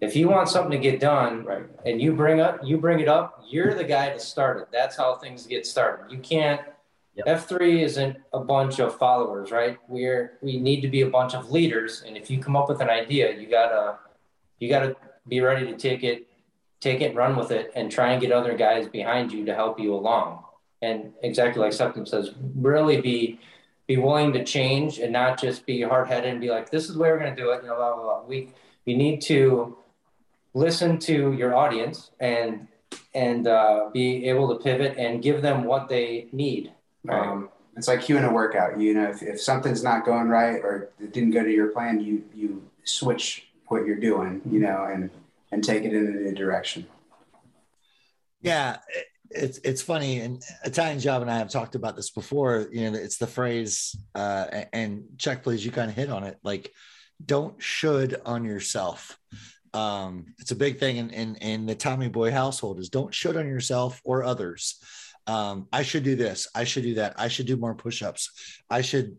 [0.00, 1.64] if you want something to get done right.
[1.84, 4.68] and you bring up you bring it up you're the guy to start it.
[4.72, 6.10] That's how things get started.
[6.10, 6.60] You can't
[7.14, 7.26] yep.
[7.26, 9.78] f3 isn't a bunch of followers right?
[9.88, 12.80] We're we need to be a bunch of leaders and if you come up with
[12.80, 13.98] an idea you gotta
[14.58, 14.96] you gotta
[15.28, 16.26] be ready to take it
[16.84, 19.80] take it run with it and try and get other guys behind you to help
[19.80, 20.44] you along.
[20.82, 23.40] And exactly like Septum says really be
[23.86, 27.00] be willing to change and not just be hard-headed and be like this is the
[27.00, 28.22] way we're going to do it you know blah blah blah.
[28.24, 28.50] We
[28.84, 29.76] you need to
[30.54, 32.68] listen to your audience and
[33.14, 36.72] and uh, be able to pivot and give them what they need.
[37.04, 37.26] Right.
[37.26, 38.78] Um, it's like you in a workout.
[38.78, 42.00] You know, if, if something's not going right or it didn't go to your plan,
[42.00, 44.42] you you switch what you're doing.
[44.50, 45.10] You know, and
[45.50, 46.86] and take it in a new direction.
[48.42, 48.78] Yeah,
[49.30, 52.68] it's it's funny, and Italian Job and I have talked about this before.
[52.70, 56.38] You know, it's the phrase, uh, and check please, you kind of hit on it.
[56.42, 56.72] Like,
[57.24, 59.18] don't should on yourself
[59.74, 63.36] um, it's a big thing in, in, in the Tommy Boy household is don't should
[63.36, 64.80] on yourself or others.
[65.26, 66.46] Um, I should do this.
[66.54, 67.14] I should do that.
[67.18, 68.62] I should do more push-ups.
[68.70, 69.16] I should,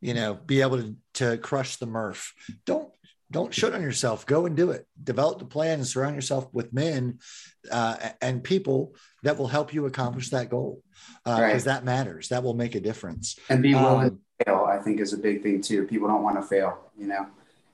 [0.00, 2.32] you know, be able to, to crush the Murph.
[2.64, 2.90] Don't
[3.30, 4.26] don't should on yourself.
[4.26, 4.86] Go and do it.
[5.02, 7.18] Develop the plan and surround yourself with men
[7.70, 10.82] uh, and people that will help you accomplish that goal
[11.24, 11.64] because uh, right.
[11.64, 12.28] that matters.
[12.28, 13.38] That will make a difference.
[13.48, 14.66] And be willing um, to fail.
[14.68, 15.84] I think is a big thing too.
[15.84, 16.90] People don't want to fail.
[16.96, 17.26] You know.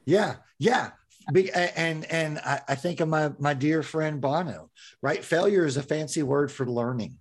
[0.04, 0.90] Yeah, yeah.
[1.32, 5.24] Big, and and I, I think of my my dear friend Bono, right?
[5.24, 7.16] Failure is a fancy word for learning.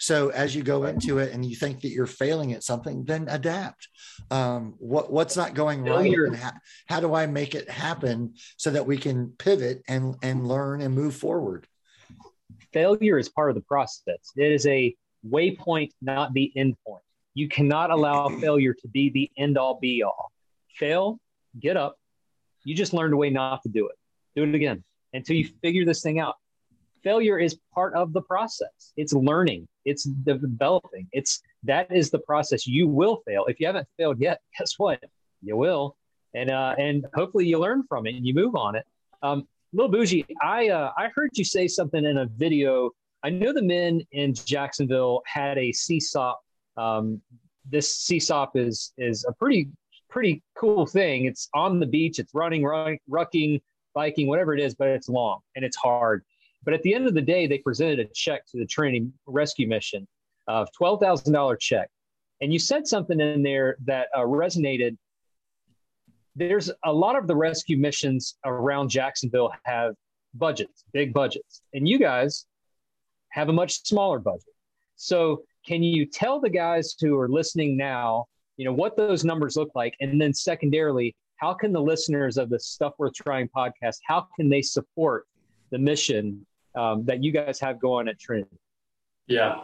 [0.00, 3.26] So as you go into it and you think that you're failing at something, then
[3.28, 3.88] adapt.
[4.30, 6.52] Um, what what's not going right, and how,
[6.86, 10.94] how do I make it happen so that we can pivot and and learn and
[10.94, 11.66] move forward?
[12.72, 14.32] Failure is part of the process.
[14.36, 14.96] It is a
[15.28, 17.02] waypoint, not the end point.
[17.34, 20.32] You cannot allow failure to be the end all be all.
[20.76, 21.20] Fail,
[21.58, 21.96] get up,
[22.64, 23.96] you just learned a way not to do it.
[24.34, 24.82] Do it again
[25.12, 26.36] until you figure this thing out.
[27.02, 28.92] Failure is part of the process.
[28.96, 29.66] It's learning.
[29.84, 31.08] It's developing.
[31.12, 32.66] It's that is the process.
[32.66, 33.44] You will fail.
[33.46, 35.02] If you haven't failed yet, guess what?
[35.42, 35.96] You will,
[36.34, 38.86] and uh, and hopefully you learn from it and you move on it.
[39.22, 42.90] Um, Lil Bougie, I uh, I heard you say something in a video.
[43.22, 46.34] I know the men in Jacksonville had a CSAUP.
[46.76, 47.20] Um,
[47.68, 49.68] this CSAUP is is a pretty
[50.08, 51.24] pretty cool thing.
[51.24, 53.60] It's on the beach, it's running, running, rucking,
[53.94, 56.24] biking, whatever it is, but it's long and it's hard.
[56.64, 59.66] But at the end of the day, they presented a check to the Trinity Rescue
[59.66, 60.06] Mission
[60.46, 61.88] of $12,000 check.
[62.40, 64.96] And you said something in there that uh, resonated.
[66.36, 69.94] There's a lot of the rescue missions around Jacksonville have
[70.34, 72.46] budgets, big budgets, and you guys
[73.30, 74.54] have a much smaller budget.
[74.96, 78.26] So, can you tell the guys who are listening now
[78.60, 82.50] you know what those numbers look like and then secondarily how can the listeners of
[82.50, 85.24] the stuff worth trying podcast how can they support
[85.70, 88.58] the mission um, that you guys have going at trinity
[89.26, 89.58] yeah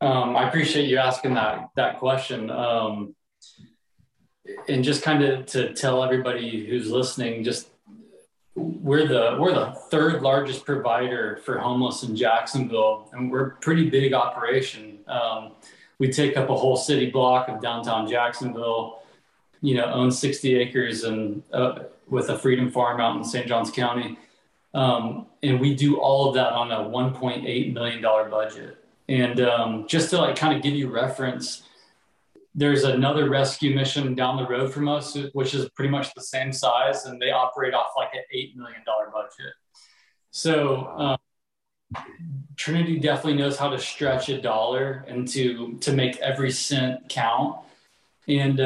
[0.00, 3.14] um, i appreciate you asking that that question um,
[4.68, 7.68] and just kind of to tell everybody who's listening just
[8.54, 13.90] we're the we're the third largest provider for homeless in jacksonville and we're a pretty
[13.90, 15.52] big operation um,
[15.98, 19.00] we take up a whole city block of downtown Jacksonville.
[19.60, 23.46] you know, owns 60 acres and uh, with a Freedom Farm out in St.
[23.46, 24.18] Johns County.
[24.74, 28.78] Um, and we do all of that on a $1.8 million budget.
[29.08, 31.62] And um, just to like kind of give you reference,
[32.54, 36.52] there's another rescue mission down the road from us, which is pretty much the same
[36.52, 38.82] size, and they operate off like an $8 million
[39.12, 39.54] budget.
[40.30, 41.18] So, um,
[42.56, 47.58] Trinity definitely knows how to stretch a dollar and to to make every cent count.
[48.26, 48.60] And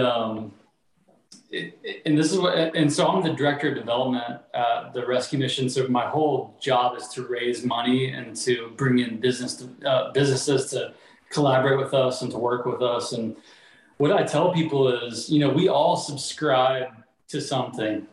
[1.50, 5.68] and this is what and so I'm the director of development at the rescue mission.
[5.68, 10.12] So my whole job is to raise money and to bring in business to, uh,
[10.12, 10.92] businesses to
[11.30, 13.12] collaborate with us and to work with us.
[13.12, 13.36] And
[13.96, 16.88] what I tell people is, you know, we all subscribe
[17.28, 18.06] to something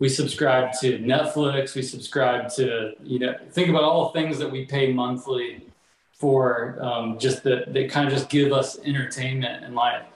[0.00, 4.64] we subscribe to Netflix, we subscribe to, you know, think about all things that we
[4.64, 5.66] pay monthly
[6.14, 10.06] for um, just that they kind of just give us entertainment in life.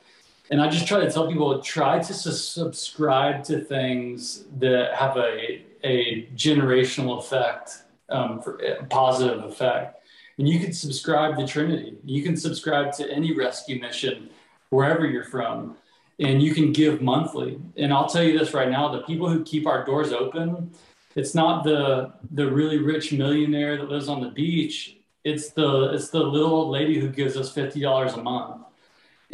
[0.51, 5.17] And I just try to tell people try to su- subscribe to things that have
[5.17, 10.01] a, a generational effect, um, for a positive effect.
[10.39, 11.97] And you can subscribe to Trinity.
[12.05, 14.31] You can subscribe to any rescue mission
[14.71, 15.77] wherever you're from
[16.19, 17.59] and you can give monthly.
[17.77, 20.71] And I'll tell you this right now: the people who keep our doors open,
[21.17, 24.97] it's not the the really rich millionaire that lives on the beach.
[25.25, 28.63] It's the it's the little old lady who gives us fifty dollars a month,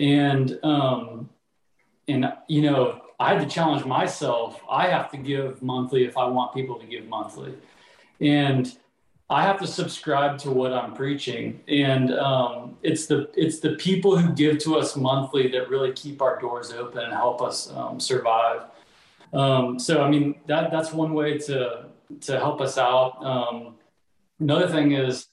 [0.01, 1.29] and um,
[2.09, 4.61] and you know I had to challenge myself.
[4.69, 7.55] I have to give monthly if I want people to give monthly,
[8.21, 8.75] and
[9.29, 14.17] I have to subscribe to what I'm preaching, and um, it's the it's the people
[14.17, 18.01] who give to us monthly that really keep our doors open and help us um,
[18.01, 18.63] survive.
[19.33, 21.85] Um, so, I mean, that that's one way to
[22.23, 23.25] to help us out.
[23.25, 23.75] Um,
[24.41, 25.27] another thing is,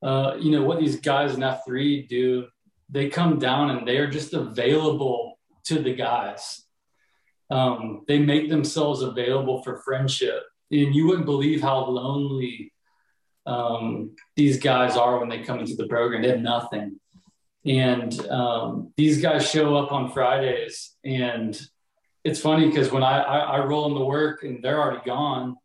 [0.00, 2.46] uh, you know, what these guys in F3 do.
[2.92, 6.64] They come down and they are just available to the guys.
[7.50, 12.72] Um, they make themselves available for friendship, and you wouldn't believe how lonely
[13.46, 16.22] um, these guys are when they come into the program.
[16.22, 16.98] They have nothing.
[17.64, 20.96] And um, these guys show up on Fridays.
[21.04, 21.60] And
[22.24, 25.56] it's funny because when I, I, I roll into work and they're already gone,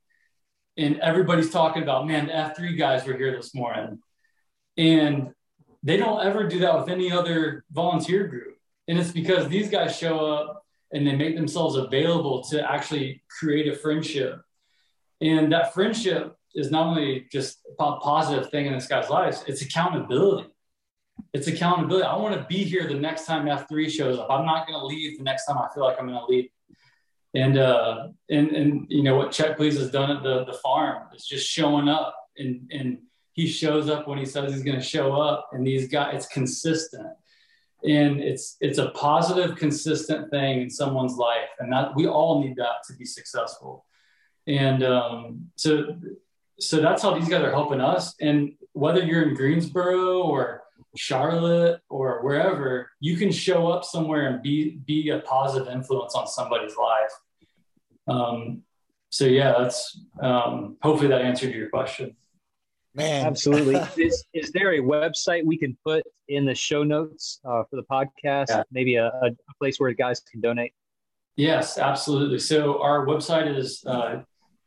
[0.78, 4.00] and everybody's talking about, man, the F3 guys were here this morning.
[4.78, 5.32] And
[5.84, 8.58] they don't ever do that with any other volunteer group.
[8.88, 13.68] And it's because these guys show up and they make themselves available to actually create
[13.68, 14.42] a friendship.
[15.22, 19.62] And that friendship is not only just a positive thing in this guy's life, it's
[19.62, 20.50] accountability.
[21.34, 22.06] It's accountability.
[22.06, 24.28] I want to be here the next time F3 shows up.
[24.30, 26.50] I'm not going to leave the next time I feel like I'm going to leave.
[27.34, 31.04] And, uh, and, and, you know, what Check Please has done at the, the farm
[31.16, 33.00] is just showing up and, and
[33.38, 36.28] he shows up when he says he's going to show up and these guys, it's
[36.28, 37.08] consistent
[37.84, 41.50] and it's, it's a positive, consistent thing in someone's life.
[41.60, 43.86] And that we all need that to be successful.
[44.48, 45.96] And um, so
[46.60, 48.16] so that's how these guys are helping us.
[48.20, 50.64] And whether you're in Greensboro or
[50.96, 56.28] Charlotte or wherever, you can show up somewhere and be be a positive influence on
[56.28, 57.12] somebody's life.
[58.08, 58.64] Um,
[59.10, 62.16] so yeah, that's um, hopefully that answered your question.
[62.98, 63.80] Man, absolutely.
[64.04, 67.84] is, is there a website we can put in the show notes uh, for the
[67.84, 68.48] podcast?
[68.50, 68.64] Yeah.
[68.72, 69.30] Maybe a, a,
[69.60, 70.74] place where guys can donate.
[71.36, 72.40] Yes, absolutely.
[72.40, 74.24] So our website is uh,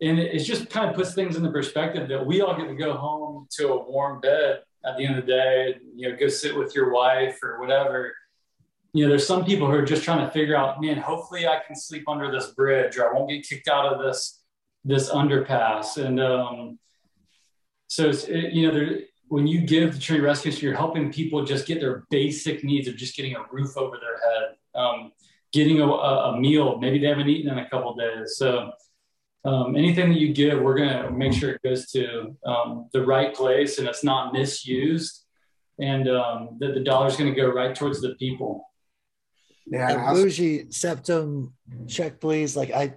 [0.00, 2.74] and it, it just kind of puts things into perspective that we all get to
[2.74, 6.28] go home to a warm bed at the end of the day, you know, go
[6.28, 8.12] sit with your wife or whatever
[8.96, 11.60] you know, there's some people who are just trying to figure out, man, hopefully I
[11.66, 14.40] can sleep under this bridge or I won't get kicked out of this
[14.86, 15.98] this underpass.
[15.98, 16.78] And um,
[17.88, 21.44] so it's it, you know, there, when you give the Trinity Rescue, you're helping people
[21.44, 25.12] just get their basic needs of just getting a roof over their head, um,
[25.52, 26.78] getting a, a, meal.
[26.78, 28.36] Maybe they haven't eaten in a couple days.
[28.38, 28.70] So
[29.46, 33.04] um, anything that you give, we're going to make sure it goes to um, the
[33.04, 35.24] right place and it's not misused,
[35.78, 38.68] and um, that the dollar is going to go right towards the people.
[39.66, 41.54] Yeah, bougie septum
[41.86, 42.56] check, please.
[42.56, 42.94] Like I,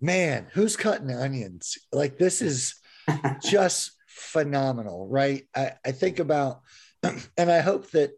[0.00, 1.76] man, who's cutting onions?
[1.92, 2.74] Like this is
[3.42, 5.44] just phenomenal, right?
[5.54, 6.62] I, I think about,
[7.02, 8.12] and I hope that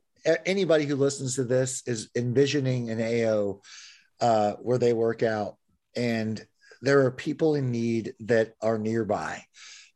[0.46, 3.60] anybody who listens to this is envisioning an AO
[4.20, 5.56] uh, where they work out,
[5.96, 6.44] and
[6.82, 9.44] there are people in need that are nearby.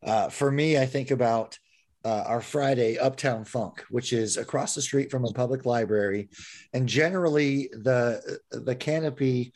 [0.02, 1.58] Uh, for me, I think about
[2.04, 6.28] uh, our Friday Uptown Funk, which is across the street from a public library,
[6.72, 9.52] and generally the the canopy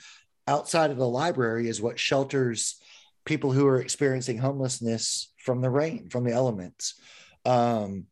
[0.47, 2.81] outside of the library is what shelters
[3.25, 7.01] people who are experiencing homelessness from the rain, from the elements,
[7.45, 8.05] um,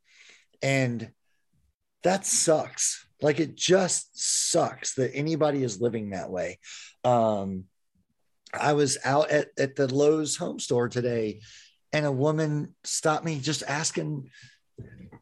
[0.62, 1.10] and
[2.02, 3.06] that sucks.
[3.22, 6.58] Like it just sucks that anybody is living that way.
[7.04, 7.64] Um,
[8.60, 11.40] I was out at, at the Lowe's home store today
[11.92, 14.30] and a woman stopped me just asking,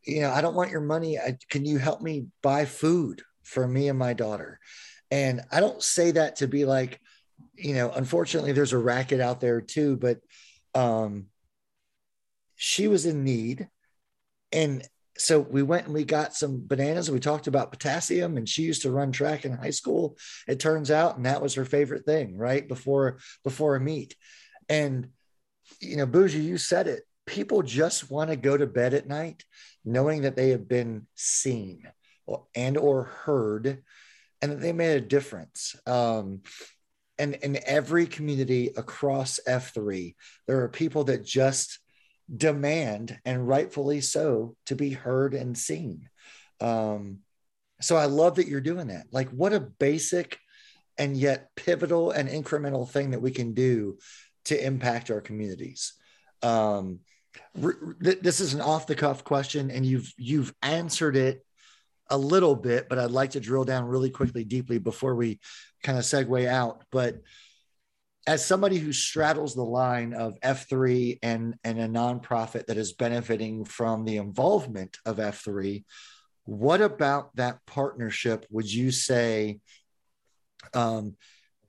[0.05, 1.19] you know, I don't want your money.
[1.19, 4.59] I, can you help me buy food for me and my daughter?
[5.11, 6.99] And I don't say that to be like,
[7.55, 10.21] you know, unfortunately, there's a racket out there too, but
[10.75, 11.27] um,
[12.57, 13.69] she was in need.
[14.53, 14.83] And
[15.19, 17.11] so we went and we got some bananas.
[17.11, 20.17] We talked about potassium, and she used to run track in high school.
[20.49, 24.17] It turns out, and that was her favorite thing, right before before a meet.
[24.69, 25.09] And
[25.81, 27.03] you know, Bougie, you said it.
[27.27, 29.45] People just want to go to bed at night
[29.85, 31.83] knowing that they have been seen
[32.55, 33.83] and or heard
[34.41, 35.77] and that they made a difference.
[35.87, 36.43] Um,
[37.19, 40.15] and in every community across F3,
[40.47, 41.79] there are people that just
[42.35, 46.09] demand, and rightfully so, to be heard and seen.
[46.61, 47.19] Um,
[47.81, 49.07] so I love that you're doing that.
[49.11, 50.39] Like, what a basic
[50.99, 53.99] and yet pivotal and incremental thing that we can do
[54.45, 55.95] to impact our communities.
[56.43, 57.01] Um,
[57.55, 61.45] this is an off the cuff question, and you've you've answered it
[62.11, 65.41] a little bit, but I'd like to drill down really quickly, deeply before we
[65.83, 66.85] kind of segue out.
[66.91, 67.17] But
[68.27, 73.65] as somebody who straddles the line of F3 and, and a nonprofit that is benefiting
[73.65, 75.85] from the involvement of F3,
[76.45, 79.61] what about that partnership would you say
[80.75, 81.17] um,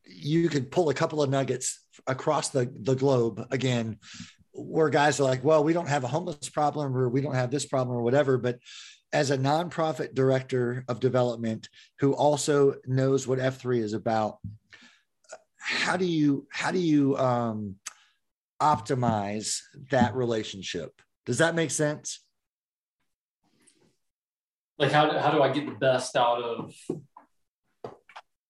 [0.06, 3.98] you could pull a couple of nuggets across the, the globe again
[4.54, 7.52] where guys are like well we don't have a homeless problem or we don't have
[7.52, 8.60] this problem or whatever but
[9.12, 14.38] as a nonprofit director of development who also knows what f3 is about
[15.64, 17.76] how do you how do you um,
[18.62, 19.60] optimize
[19.92, 22.20] that relationship does that make sense
[24.78, 26.74] like how do, how do i get the best out of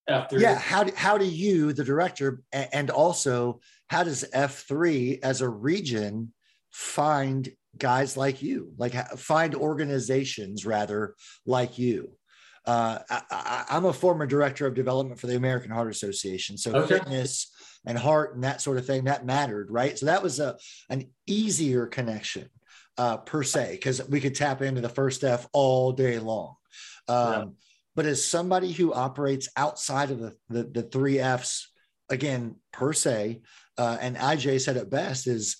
[0.09, 0.41] F3.
[0.41, 5.47] Yeah, how do, how do you, the director, and also how does F3 as a
[5.47, 6.33] region
[6.71, 7.47] find
[7.77, 12.17] guys like you, like find organizations rather like you?
[12.65, 16.99] Uh, I, am a former director of development for the American Heart Association, so okay.
[16.99, 17.51] fitness
[17.85, 19.97] and heart and that sort of thing that mattered, right?
[19.97, 20.57] So that was a
[20.89, 22.49] an easier connection
[22.97, 26.55] uh, per se because we could tap into the first F all day long.
[27.09, 27.45] Um, yeah
[27.95, 31.69] but as somebody who operates outside of the, the, the three F's,
[32.09, 33.41] again, per se,
[33.77, 35.57] uh, and IJ said it best is,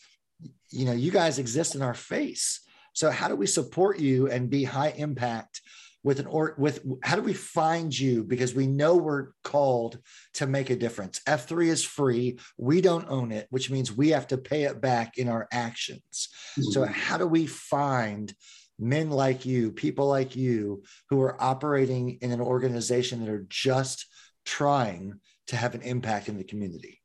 [0.70, 2.62] you know, you guys exist in our face.
[2.94, 5.62] So how do we support you and be high impact
[6.04, 10.00] with an or with how do we find you because we know we're called
[10.34, 14.28] to make a difference f3 is free we don't own it which means we have
[14.28, 16.30] to pay it back in our actions
[16.60, 16.72] mm-hmm.
[16.72, 18.34] so how do we find
[18.80, 24.08] men like you, people like you who are operating in an organization that are just
[24.46, 27.02] trying to have an impact in the community.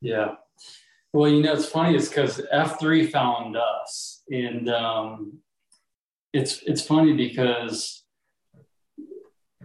[0.00, 0.34] Yeah.
[1.12, 4.22] Well, you know, it's funny is because F3 found us.
[4.30, 5.38] And um,
[6.32, 8.04] it's it's funny because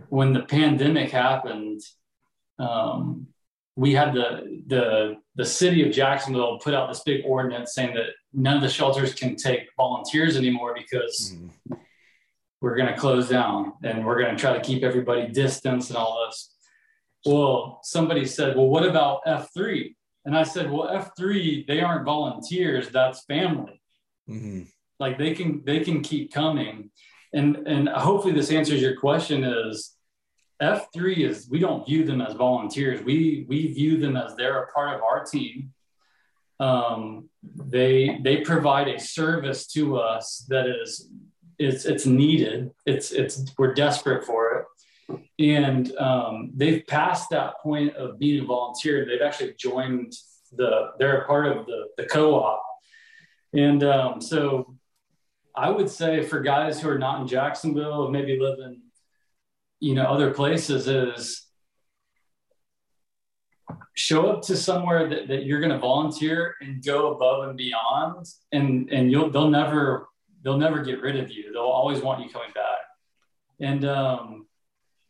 [0.10, 1.82] when the pandemic happened,
[2.60, 3.28] um,
[3.76, 8.08] we had the the the city of Jacksonville put out this big ordinance saying that
[8.32, 11.78] none of the shelters can take volunteers anymore because mm.
[12.62, 15.98] we're going to close down and we're going to try to keep everybody distance and
[15.98, 16.54] all this.
[17.26, 22.90] Well, somebody said, "Well, what about F3?" And I said, "Well, F3 they aren't volunteers;
[22.90, 23.82] that's family.
[24.30, 24.64] Mm-hmm.
[25.00, 26.92] Like they can they can keep coming."
[27.34, 29.96] And and hopefully this answers your question is
[30.62, 33.04] F3 is we don't view them as volunteers.
[33.04, 35.74] We we view them as they're a part of our team.
[36.60, 41.10] Um, they they provide a service to us that is
[41.60, 42.72] it's it's needed.
[42.86, 44.68] It's it's we're desperate for
[45.10, 49.06] it, and um, they've passed that point of being a volunteer.
[49.06, 50.14] They've actually joined
[50.52, 52.64] the they're a part of the the co-op,
[53.54, 54.76] and um, so
[55.56, 58.82] I would say for guys who are not in Jacksonville, maybe live in
[59.80, 61.46] you know other places, is
[63.96, 68.26] show up to somewhere that, that you're going to volunteer and go above and beyond
[68.52, 70.08] and and you'll they'll never
[70.44, 71.54] they'll never get rid of you.
[71.54, 72.80] They'll always want you coming back.
[73.60, 74.48] And um,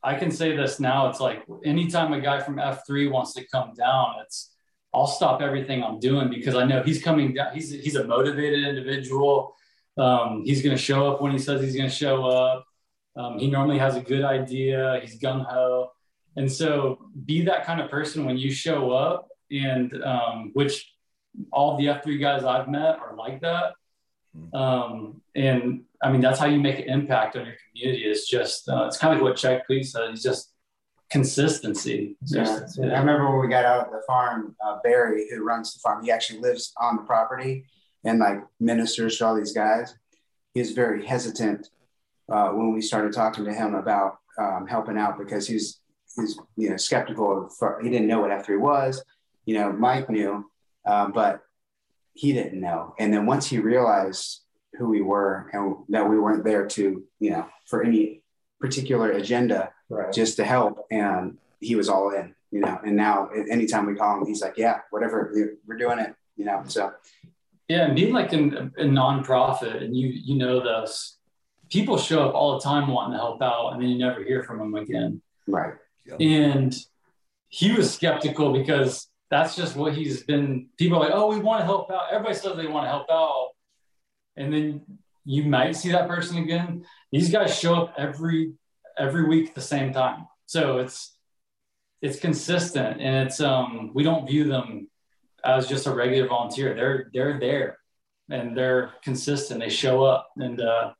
[0.03, 3.73] i can say this now it's like anytime a guy from f3 wants to come
[3.73, 4.53] down it's
[4.93, 8.67] i'll stop everything i'm doing because i know he's coming down he's he's a motivated
[8.67, 9.55] individual
[9.97, 12.65] um, he's going to show up when he says he's going to show up
[13.15, 15.91] um, he normally has a good idea he's gung-ho
[16.35, 20.93] and so be that kind of person when you show up and um, which
[21.51, 23.73] all the F3 guys I've met are like that.
[24.35, 24.55] Hmm.
[24.55, 28.03] Um, and I mean, that's how you make an impact on your community.
[28.03, 30.09] It's just, uh, it's kind of like what Check Please said.
[30.09, 30.53] It's just
[31.09, 32.17] consistency.
[32.25, 32.59] yeah.
[32.79, 36.03] I remember when we got out of the farm, uh, Barry, who runs the farm,
[36.03, 37.65] he actually lives on the property
[38.03, 39.95] and like ministers to all these guys.
[40.53, 41.69] He was very hesitant
[42.31, 45.79] uh, when we started talking to him about um, helping out because he's
[46.15, 49.03] he's you know skeptical of he didn't know what F3 was.
[49.45, 50.49] You know, Mike knew,
[50.85, 51.41] um, but
[52.13, 52.95] he didn't know.
[52.99, 54.41] And then once he realized
[54.75, 58.21] who we were and that we weren't there to, you know, for any
[58.59, 60.13] particular agenda, right.
[60.13, 62.79] just to help, and he was all in, you know.
[62.85, 65.33] And now, anytime we call him, he's like, "Yeah, whatever,
[65.67, 66.63] we're doing it," you know.
[66.67, 66.93] So,
[67.67, 71.17] yeah, and being like in a nonprofit, and you you know this,
[71.69, 74.43] people show up all the time wanting to help out, and then you never hear
[74.43, 75.21] from them again.
[75.47, 75.73] Right.
[76.19, 76.75] And
[77.47, 80.67] he was skeptical because that's just what he's been.
[80.77, 82.07] People are like, oh, we want to help out.
[82.11, 83.49] Everybody says they want to help out.
[84.35, 84.81] And then
[85.25, 86.85] you might see that person again.
[87.11, 88.53] These guys show up every
[88.97, 90.27] every week at the same time.
[90.45, 91.15] So it's
[92.01, 94.89] it's consistent and it's um we don't view them
[95.43, 96.73] as just a regular volunteer.
[96.73, 97.77] They're they're there
[98.29, 99.59] and they're consistent.
[99.59, 100.93] They show up and uh,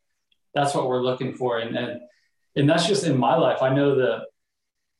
[0.54, 1.60] that's what we're looking for.
[1.60, 2.02] And, and
[2.56, 3.62] and that's just in my life.
[3.62, 4.26] I know that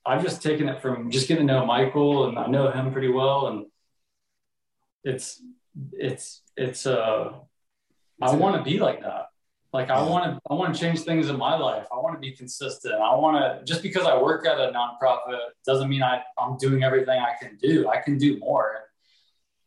[0.06, 3.10] I've just taken it from just getting to know Michael and I know him pretty
[3.10, 3.48] well.
[3.48, 3.66] And
[5.04, 5.42] it's,
[5.94, 7.34] it's, it's, uh,
[8.22, 9.28] I want to be like that.
[9.72, 11.88] Like I want to, I want to change things in my life.
[11.92, 12.96] I want to be consistent.
[12.96, 16.84] I want to, just because I work at a nonprofit doesn't mean I, I'm doing
[16.84, 17.88] everything I can do.
[17.88, 18.83] I can do more.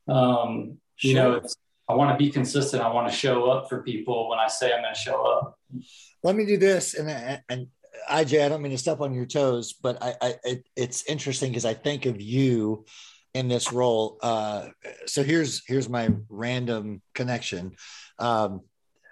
[0.08, 1.56] Um, you know, it's,
[1.88, 2.82] I want to be consistent.
[2.82, 5.58] I want to show up for people when I say I'm going to show up.
[6.22, 7.68] Let me do this, and and
[8.10, 11.50] IJ, I don't mean to step on your toes, but I, I it, it's interesting
[11.50, 12.84] because I think of you
[13.34, 14.18] in this role.
[14.22, 14.68] Uh,
[15.06, 17.76] so here's here's my random connection.
[18.18, 18.62] Um,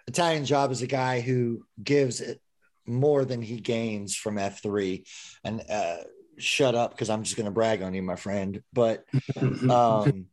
[0.06, 2.40] Italian Job is a guy who gives it
[2.86, 5.06] more than he gains from F3,
[5.44, 5.96] and uh,
[6.38, 8.62] shut up because I'm just going to brag on you, my friend.
[8.72, 9.04] But
[9.70, 10.26] um,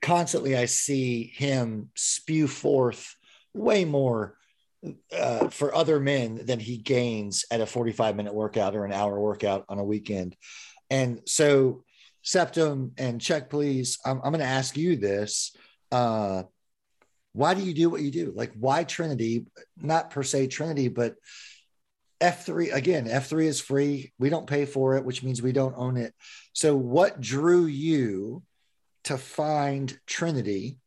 [0.00, 3.14] constantly, I see him spew forth
[3.54, 4.36] way more
[5.16, 9.18] uh, for other men than he gains at a 45 minute workout or an hour
[9.20, 10.36] workout on a weekend.
[10.90, 11.84] And so,
[12.22, 13.98] Septum and check, please.
[14.04, 15.54] I'm, I'm going to ask you this.
[15.90, 16.44] Uh,
[17.32, 18.32] why do you do what you do?
[18.34, 19.46] Like, why Trinity?
[19.76, 21.16] Not per se Trinity, but
[22.20, 24.12] F3 again, F3 is free.
[24.18, 26.14] We don't pay for it, which means we don't own it.
[26.52, 28.42] So, what drew you
[29.04, 30.78] to find Trinity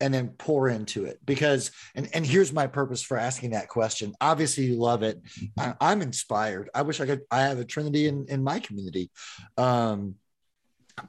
[0.00, 1.18] and then pour into it.
[1.24, 4.14] Because and and here's my purpose for asking that question.
[4.20, 5.20] Obviously you love it.
[5.58, 6.68] I, am inspired.
[6.74, 9.10] I wish i could i have a trinity in in my community.
[9.56, 10.16] Um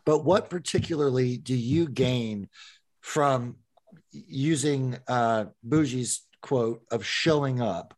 [0.05, 2.49] but what particularly do you gain
[3.01, 3.57] from
[4.11, 7.93] using uh bougie's quote of showing up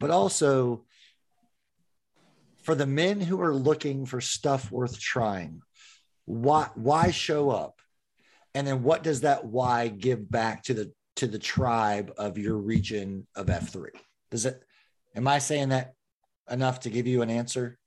[0.00, 0.84] but also
[2.64, 5.62] for the men who are looking for stuff worth trying
[6.24, 7.80] why why show up
[8.54, 12.56] and then what does that why give back to the to the tribe of your
[12.56, 13.88] region of F3?
[14.30, 14.62] Does it
[15.16, 15.94] am I saying that
[16.50, 17.78] enough to give you an answer?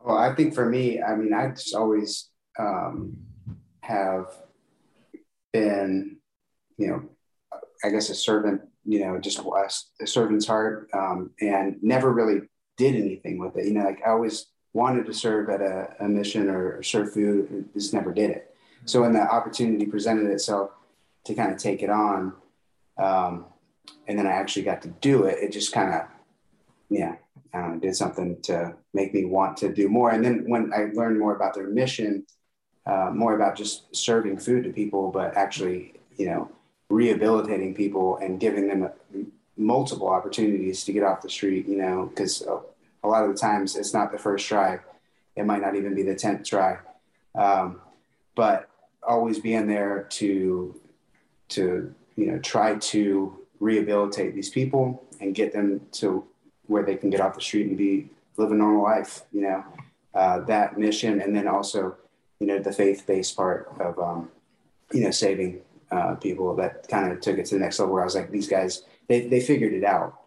[0.00, 3.16] Well, I think for me, I mean, I just always um,
[3.82, 4.26] have
[5.52, 6.16] been,
[6.78, 7.02] you know,
[7.84, 9.40] I guess a servant, you know, just
[10.00, 12.40] a servant's heart, um, and never really
[12.78, 13.66] did anything with it.
[13.66, 17.68] You know, like I always wanted to serve at a, a mission or serve food,
[17.74, 18.49] just never did it.
[18.84, 20.70] So when that opportunity presented itself
[21.24, 22.32] to kind of take it on,
[22.98, 23.46] um,
[24.06, 26.02] and then I actually got to do it, it just kind of,
[26.88, 27.16] yeah,
[27.80, 30.10] did something to make me want to do more.
[30.10, 32.24] And then when I learned more about their mission,
[32.86, 36.50] uh, more about just serving food to people, but actually, you know,
[36.88, 38.92] rehabilitating people and giving them a,
[39.56, 42.60] multiple opportunities to get off the street, you know, because a,
[43.04, 44.78] a, lot of the times it's not the first try.
[45.36, 46.78] It might not even be the 10th try.
[47.34, 47.80] Um,
[48.34, 48.69] but
[49.10, 50.80] always being there to,
[51.48, 54.84] to, you know, try to rehabilitate these people
[55.20, 55.68] and get them
[56.00, 56.24] to
[56.66, 59.64] where they can get off the street and be live a normal life, you know,
[60.14, 61.20] uh, that mission.
[61.20, 61.96] And then also,
[62.38, 64.30] you know, the faith-based part of, um,
[64.92, 68.02] you know, saving uh, people that kind of took it to the next level where
[68.02, 70.20] I was like, these guys, they, they figured it out,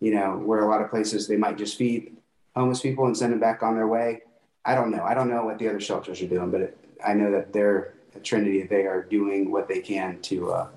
[0.00, 2.16] you know, where a lot of places they might just feed
[2.54, 4.22] homeless people and send them back on their way.
[4.64, 5.02] I don't know.
[5.02, 7.94] I don't know what the other shelters are doing, but it, I know that they're
[8.16, 8.62] a Trinity.
[8.62, 10.68] They are doing what they can to, uh,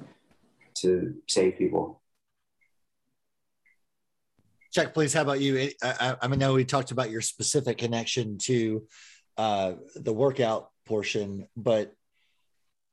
[0.76, 2.02] to save people.
[4.72, 5.14] Check, please.
[5.14, 5.58] How about you?
[5.58, 8.84] I, I, I know we talked about your specific connection to
[9.38, 11.92] uh, the workout portion, but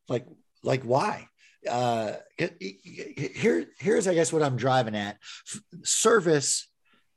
[0.09, 0.27] like,
[0.63, 1.29] like why?
[1.69, 5.19] Uh, here, here's I guess what I'm driving at.
[5.83, 6.69] Service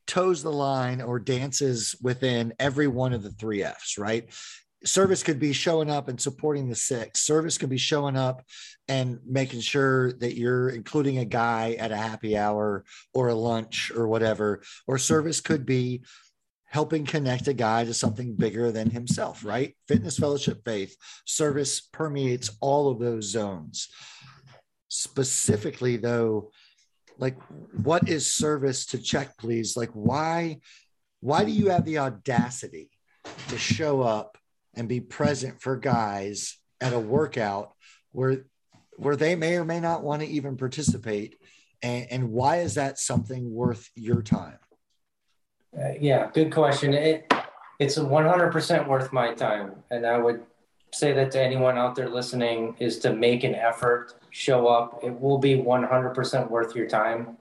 [0.08, 4.30] toes the line or dances within every one of the three F's, right?
[4.86, 7.18] Service could be showing up and supporting the sick.
[7.18, 8.44] Service could be showing up
[8.88, 13.92] and making sure that you're including a guy at a happy hour or a lunch
[13.96, 14.62] or whatever.
[14.88, 16.04] Or service could be
[16.66, 19.76] helping connect a guy to something bigger than himself right?
[19.88, 20.96] Fitness fellowship faith.
[21.26, 23.90] Service permeates all of those zones.
[24.88, 26.52] Specifically though
[27.18, 27.38] like
[27.84, 29.76] what is service to check please?
[29.76, 30.60] Like why
[31.20, 32.90] why do you have the audacity
[33.50, 34.38] to show up
[34.80, 37.74] and be present for guys at a workout
[38.14, 38.46] where
[38.96, 41.38] where they may or may not want to even participate.
[41.82, 44.58] And, and why is that something worth your time?
[45.78, 46.94] Uh, yeah good question.
[46.94, 47.32] It
[47.78, 49.84] it's 100% worth my time.
[49.92, 50.44] And i would
[50.92, 55.02] say that to anyone out there listening is to make an effort show up.
[55.04, 57.38] It will be 100% worth your time.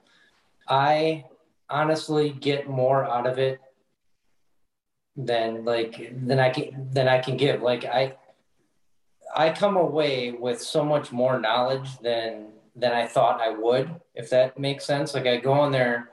[0.68, 1.24] I
[1.70, 3.61] honestly get more out of it
[5.19, 7.61] than like than I can than I can give.
[7.61, 8.14] Like I
[9.35, 14.31] I come away with so much more knowledge than than I thought I would, if
[14.31, 15.12] that makes sense.
[15.12, 16.11] Like I go in there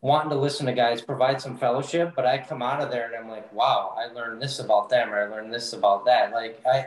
[0.00, 3.14] wanting to listen to guys provide some fellowship, but I come out of there and
[3.14, 6.32] I'm like, wow, I learned this about them or I learned this about that.
[6.32, 6.86] Like I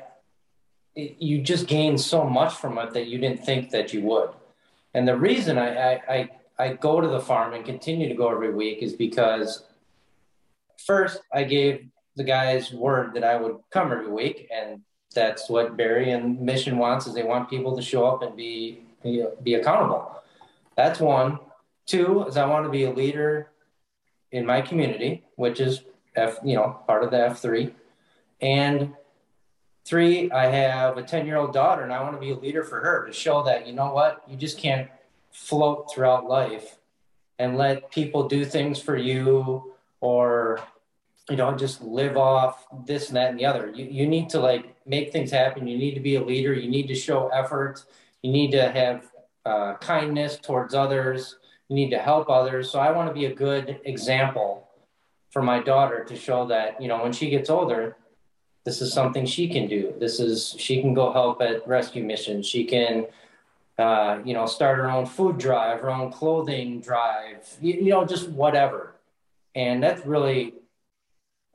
[0.96, 4.32] it, you just gain so much from it that you didn't think that you would.
[4.96, 8.30] And the reason I, I, I, I go to the farm and continue to go
[8.30, 9.64] every week is because
[10.86, 14.82] first I gave the guys word that I would come every week, and
[15.14, 18.82] that's what Barry and Mission wants is they want people to show up and be
[19.04, 20.12] be, accountable.
[20.76, 21.40] That's one.
[21.86, 23.52] Two is I want to be a leader
[24.32, 25.82] in my community, which is
[26.16, 27.74] F, you know, part of the F three,
[28.42, 28.94] and
[29.86, 32.64] three, I have a ten year old daughter, and I want to be a leader
[32.64, 34.90] for her to show that you know what, you just can't
[35.32, 36.78] float throughout life
[37.38, 40.60] and let people do things for you or
[41.30, 43.72] you know just live off this and that and the other.
[43.74, 45.68] You, you need to like make things happen.
[45.68, 46.54] You need to be a leader.
[46.54, 47.84] You need to show effort.
[48.22, 49.12] You need to have
[49.46, 51.38] uh, kindness towards others.
[51.70, 52.70] You need to help others.
[52.70, 54.68] So i want to be a good example
[55.32, 57.98] for my daughter to show that you know when she gets older
[58.66, 59.94] this is something she can do.
[60.00, 62.48] This is she can go help at rescue missions.
[62.48, 63.06] She can
[63.78, 68.06] uh, you know start her own food drive her own clothing drive you, you know
[68.06, 68.96] just whatever.
[69.54, 70.56] And that's really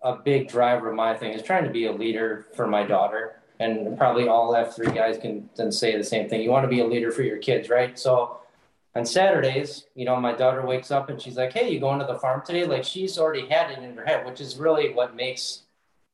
[0.02, 3.42] a big driver of my thing is trying to be a leader for my daughter.
[3.58, 6.42] And probably all f3 guys can then say the same thing.
[6.42, 7.98] You want to be a leader for your kids right?
[7.98, 8.38] So
[8.96, 12.06] on saturdays you know my daughter wakes up and she's like hey you going to
[12.06, 12.64] the farm today?
[12.64, 15.62] Like she's already had it in her head which is really what makes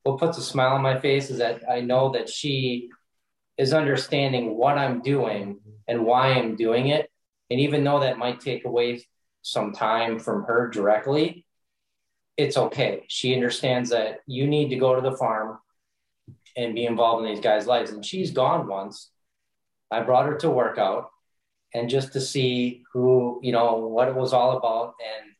[0.03, 2.91] what puts a smile on my face is that i know that she
[3.57, 5.59] is understanding what i'm doing
[5.89, 7.11] and why i'm doing it.
[7.51, 9.05] And even though that might take away
[9.43, 11.45] some time from her directly
[12.37, 13.05] it's okay.
[13.09, 15.59] She understands that you need to go to the farm
[16.57, 17.91] and be involved in these guys' lives.
[17.91, 19.11] And she's gone once.
[19.91, 21.11] I brought her to work out
[21.74, 24.95] and just to see who, you know, what it was all about.
[25.05, 25.32] And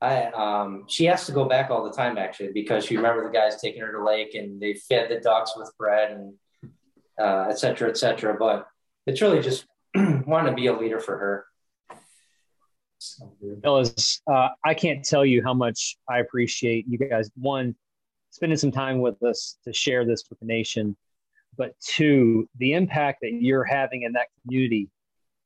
[0.00, 3.36] I, um, she has to go back all the time actually, because she remember the
[3.36, 6.34] guys taking her to lake and they fed the ducks with bread and,
[7.20, 8.36] uh, et cetera, et cetera.
[8.38, 8.66] But
[9.06, 11.46] it's really just want to be a leader for her.
[13.62, 17.30] Fellas, uh, I can't tell you how much I appreciate you guys.
[17.36, 17.74] One,
[18.30, 20.96] spending some time with us to share this with the nation,
[21.56, 24.88] but two, the impact that you're having in that community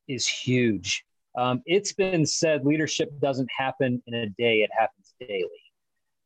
[0.09, 1.05] is huge.
[1.37, 5.49] Um, it's been said leadership doesn't happen in a day; it happens daily.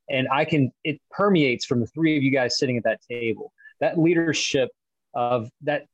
[0.09, 3.53] And I can, it permeates from the three of you guys sitting at that table.
[3.81, 4.71] That leadership
[5.15, 5.87] of that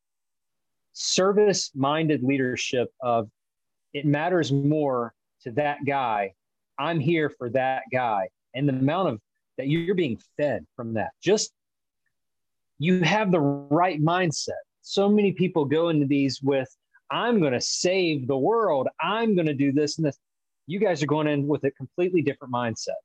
[0.93, 3.28] service minded leadership of
[3.95, 6.32] it matters more to that guy.
[6.78, 8.28] I'm here for that guy.
[8.55, 9.20] And the amount of
[9.59, 11.11] that you're being fed from that.
[11.22, 11.53] Just
[12.78, 14.51] you have the right mindset.
[14.80, 16.68] So many people go into these with,
[17.11, 18.88] I'm going to save the world.
[19.01, 20.18] I'm going to do this and this.
[20.66, 22.99] You guys are going in with a completely different mindset.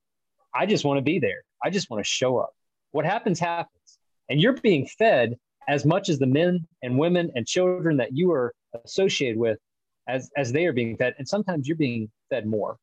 [0.54, 1.44] I just want to be there.
[1.64, 2.52] I just want to show up.
[2.92, 4.00] What happens, happens.
[4.30, 5.36] And you're being fed
[5.68, 8.54] as much as the men and women and children that you are
[8.86, 9.60] associated with
[10.08, 11.14] as, as they are being fed.
[11.18, 12.78] And sometimes you're being fed more.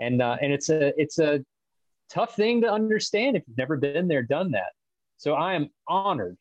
[0.00, 1.44] And, uh, and it's a, it's a
[2.10, 4.72] tough thing to understand if you've never been there, done that.
[5.16, 6.36] So I am honored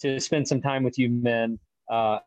[0.00, 1.58] to spend some time with you men.
[1.90, 2.18] Uh,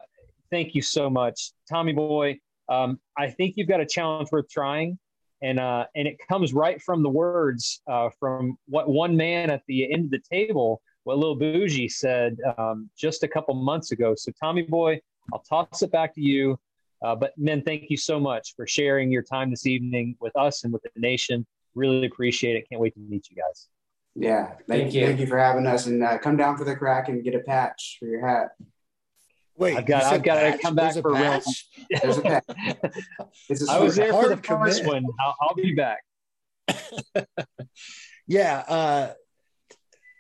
[0.50, 2.40] thank you so much, Tommy Boy.
[2.70, 4.98] Um, I think you've got a challenge worth trying,
[5.42, 9.62] and uh, and it comes right from the words uh, from what one man at
[9.68, 14.16] the end of the table, what Lil Bougie said um, just a couple months ago.
[14.16, 15.00] So Tommy Boy,
[15.34, 16.58] I'll toss it back to you.
[17.02, 20.64] Uh, but men, thank you so much for sharing your time this evening with us
[20.64, 21.46] and with the nation.
[21.74, 22.70] Really appreciate it.
[22.70, 23.68] Can't wait to meet you guys.
[24.16, 25.06] Yeah, thank, thank you.
[25.06, 27.98] Thank you for having us, and uh, come down for the Kraken get a patch
[28.00, 28.50] for your hat.
[29.56, 31.40] Wait, I've got, I've got to come back for real.
[32.02, 32.44] There's a patch.
[33.70, 35.06] I was there for the first one.
[35.20, 36.00] I'll, I'll, be back.
[38.28, 39.14] yeah, uh,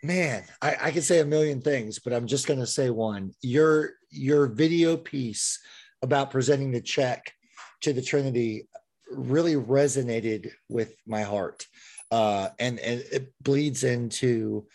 [0.04, 3.34] man, I, I could say a million things, but I'm just going to say one.
[3.42, 5.60] Your your video piece
[6.02, 7.34] about presenting the check
[7.82, 8.68] to the Trinity
[9.12, 11.68] really resonated with my heart
[12.12, 14.68] uh, and, and it bleeds into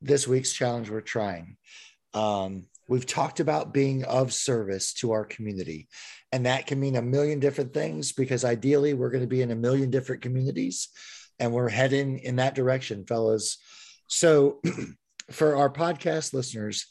[0.00, 1.56] this week's challenge we're trying.
[2.12, 5.88] Um, we've talked about being of service to our community,
[6.30, 9.50] and that can mean a million different things because ideally we're going to be in
[9.50, 10.88] a million different communities,
[11.38, 13.56] and we're heading in that direction, fellas.
[14.08, 14.60] So,
[15.30, 16.86] for our podcast listeners,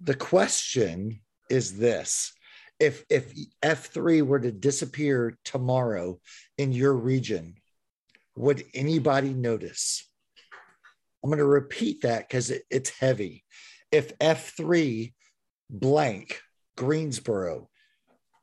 [0.00, 2.32] the question is this
[2.78, 6.20] if if F3 were to disappear tomorrow
[6.56, 7.54] in your region,
[8.36, 10.08] would anybody notice?
[11.22, 13.44] I'm going to repeat that because it, it's heavy.
[13.90, 15.12] If F3
[15.68, 16.40] blank,
[16.76, 17.68] Greensboro,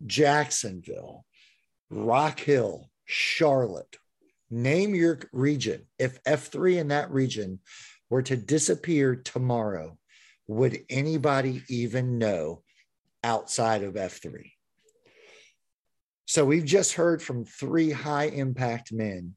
[0.05, 1.25] Jacksonville,
[1.89, 3.95] Rock Hill, Charlotte,
[4.51, 5.85] name your region.
[5.97, 7.59] If F3 in that region
[8.09, 9.97] were to disappear tomorrow,
[10.47, 12.63] would anybody even know
[13.25, 14.51] outside of F3?
[16.25, 19.35] So we've just heard from three high impact men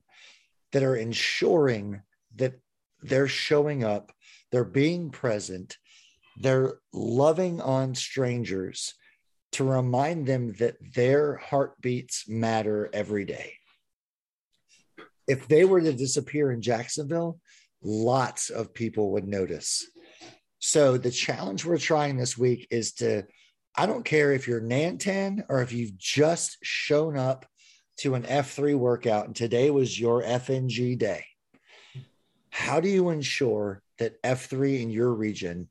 [0.72, 2.02] that are ensuring
[2.36, 2.54] that
[3.02, 4.12] they're showing up,
[4.50, 5.76] they're being present,
[6.40, 8.94] they're loving on strangers
[9.52, 13.54] to remind them that their heartbeats matter every day.
[15.26, 17.38] If they were to disappear in Jacksonville,
[17.82, 19.86] lots of people would notice.
[20.58, 23.24] So the challenge we're trying this week is to
[23.78, 27.46] I don't care if you're Nantan or if you've just shown up
[27.98, 31.24] to an F3 workout and today was your FNG day,
[32.50, 35.68] how do you ensure that F3 in your region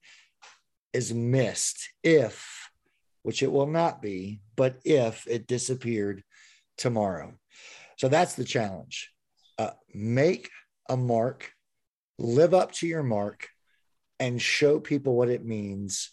[0.93, 2.69] is missed if,
[3.23, 6.23] which it will not be, but if it disappeared
[6.77, 7.33] tomorrow?
[7.97, 9.11] So that's the challenge.
[9.57, 10.49] Uh, make
[10.87, 11.51] a mark,
[12.17, 13.49] live up to your mark,
[14.17, 16.11] and show people what it means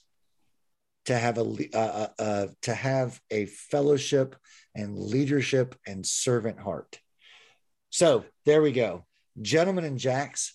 [1.07, 4.37] to have a uh, uh, uh, to have a fellowship
[4.75, 6.99] and leadership and servant heart.
[7.91, 9.05] So there we go,
[9.41, 10.55] gentlemen and JAX.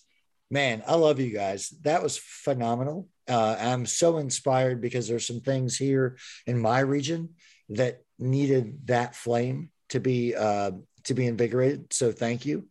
[0.50, 1.72] Man, I love you guys.
[1.82, 3.08] That was phenomenal.
[3.28, 7.30] Uh, I'm so inspired because there's some things here in my region
[7.68, 10.72] that needed that flame to be uh,
[11.04, 11.92] to be invigorated.
[11.92, 12.68] So thank you.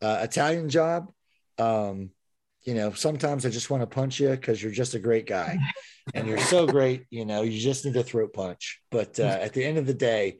[0.00, 1.10] Uh, Italian job.
[1.58, 2.10] Um,
[2.64, 5.58] you know, sometimes I just want to punch you because you're just a great guy
[6.14, 7.06] and you're so great.
[7.10, 8.80] You know, you just need a throat punch.
[8.90, 10.38] But uh, at the end of the day,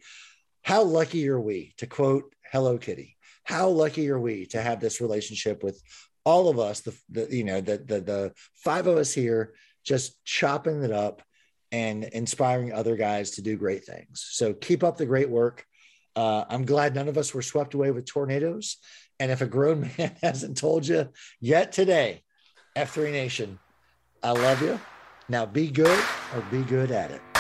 [0.63, 3.17] how lucky are we to quote Hello Kitty?
[3.45, 5.83] How lucky are we to have this relationship with
[6.25, 9.55] all of us, the, the you know, the, the, the five of us here
[9.85, 11.23] just chopping it up
[11.73, 14.29] and inspiring other guys to do great things.
[14.31, 15.65] So keep up the great work.
[16.15, 18.77] Uh, I'm glad none of us were swept away with tornadoes.
[19.23, 21.09] And if a grown man hasn't told you
[21.41, 22.25] yet today,
[22.77, 23.61] F3 Nation,
[24.21, 24.81] I love you.
[25.29, 26.05] Now be good
[26.35, 27.32] or be good at it.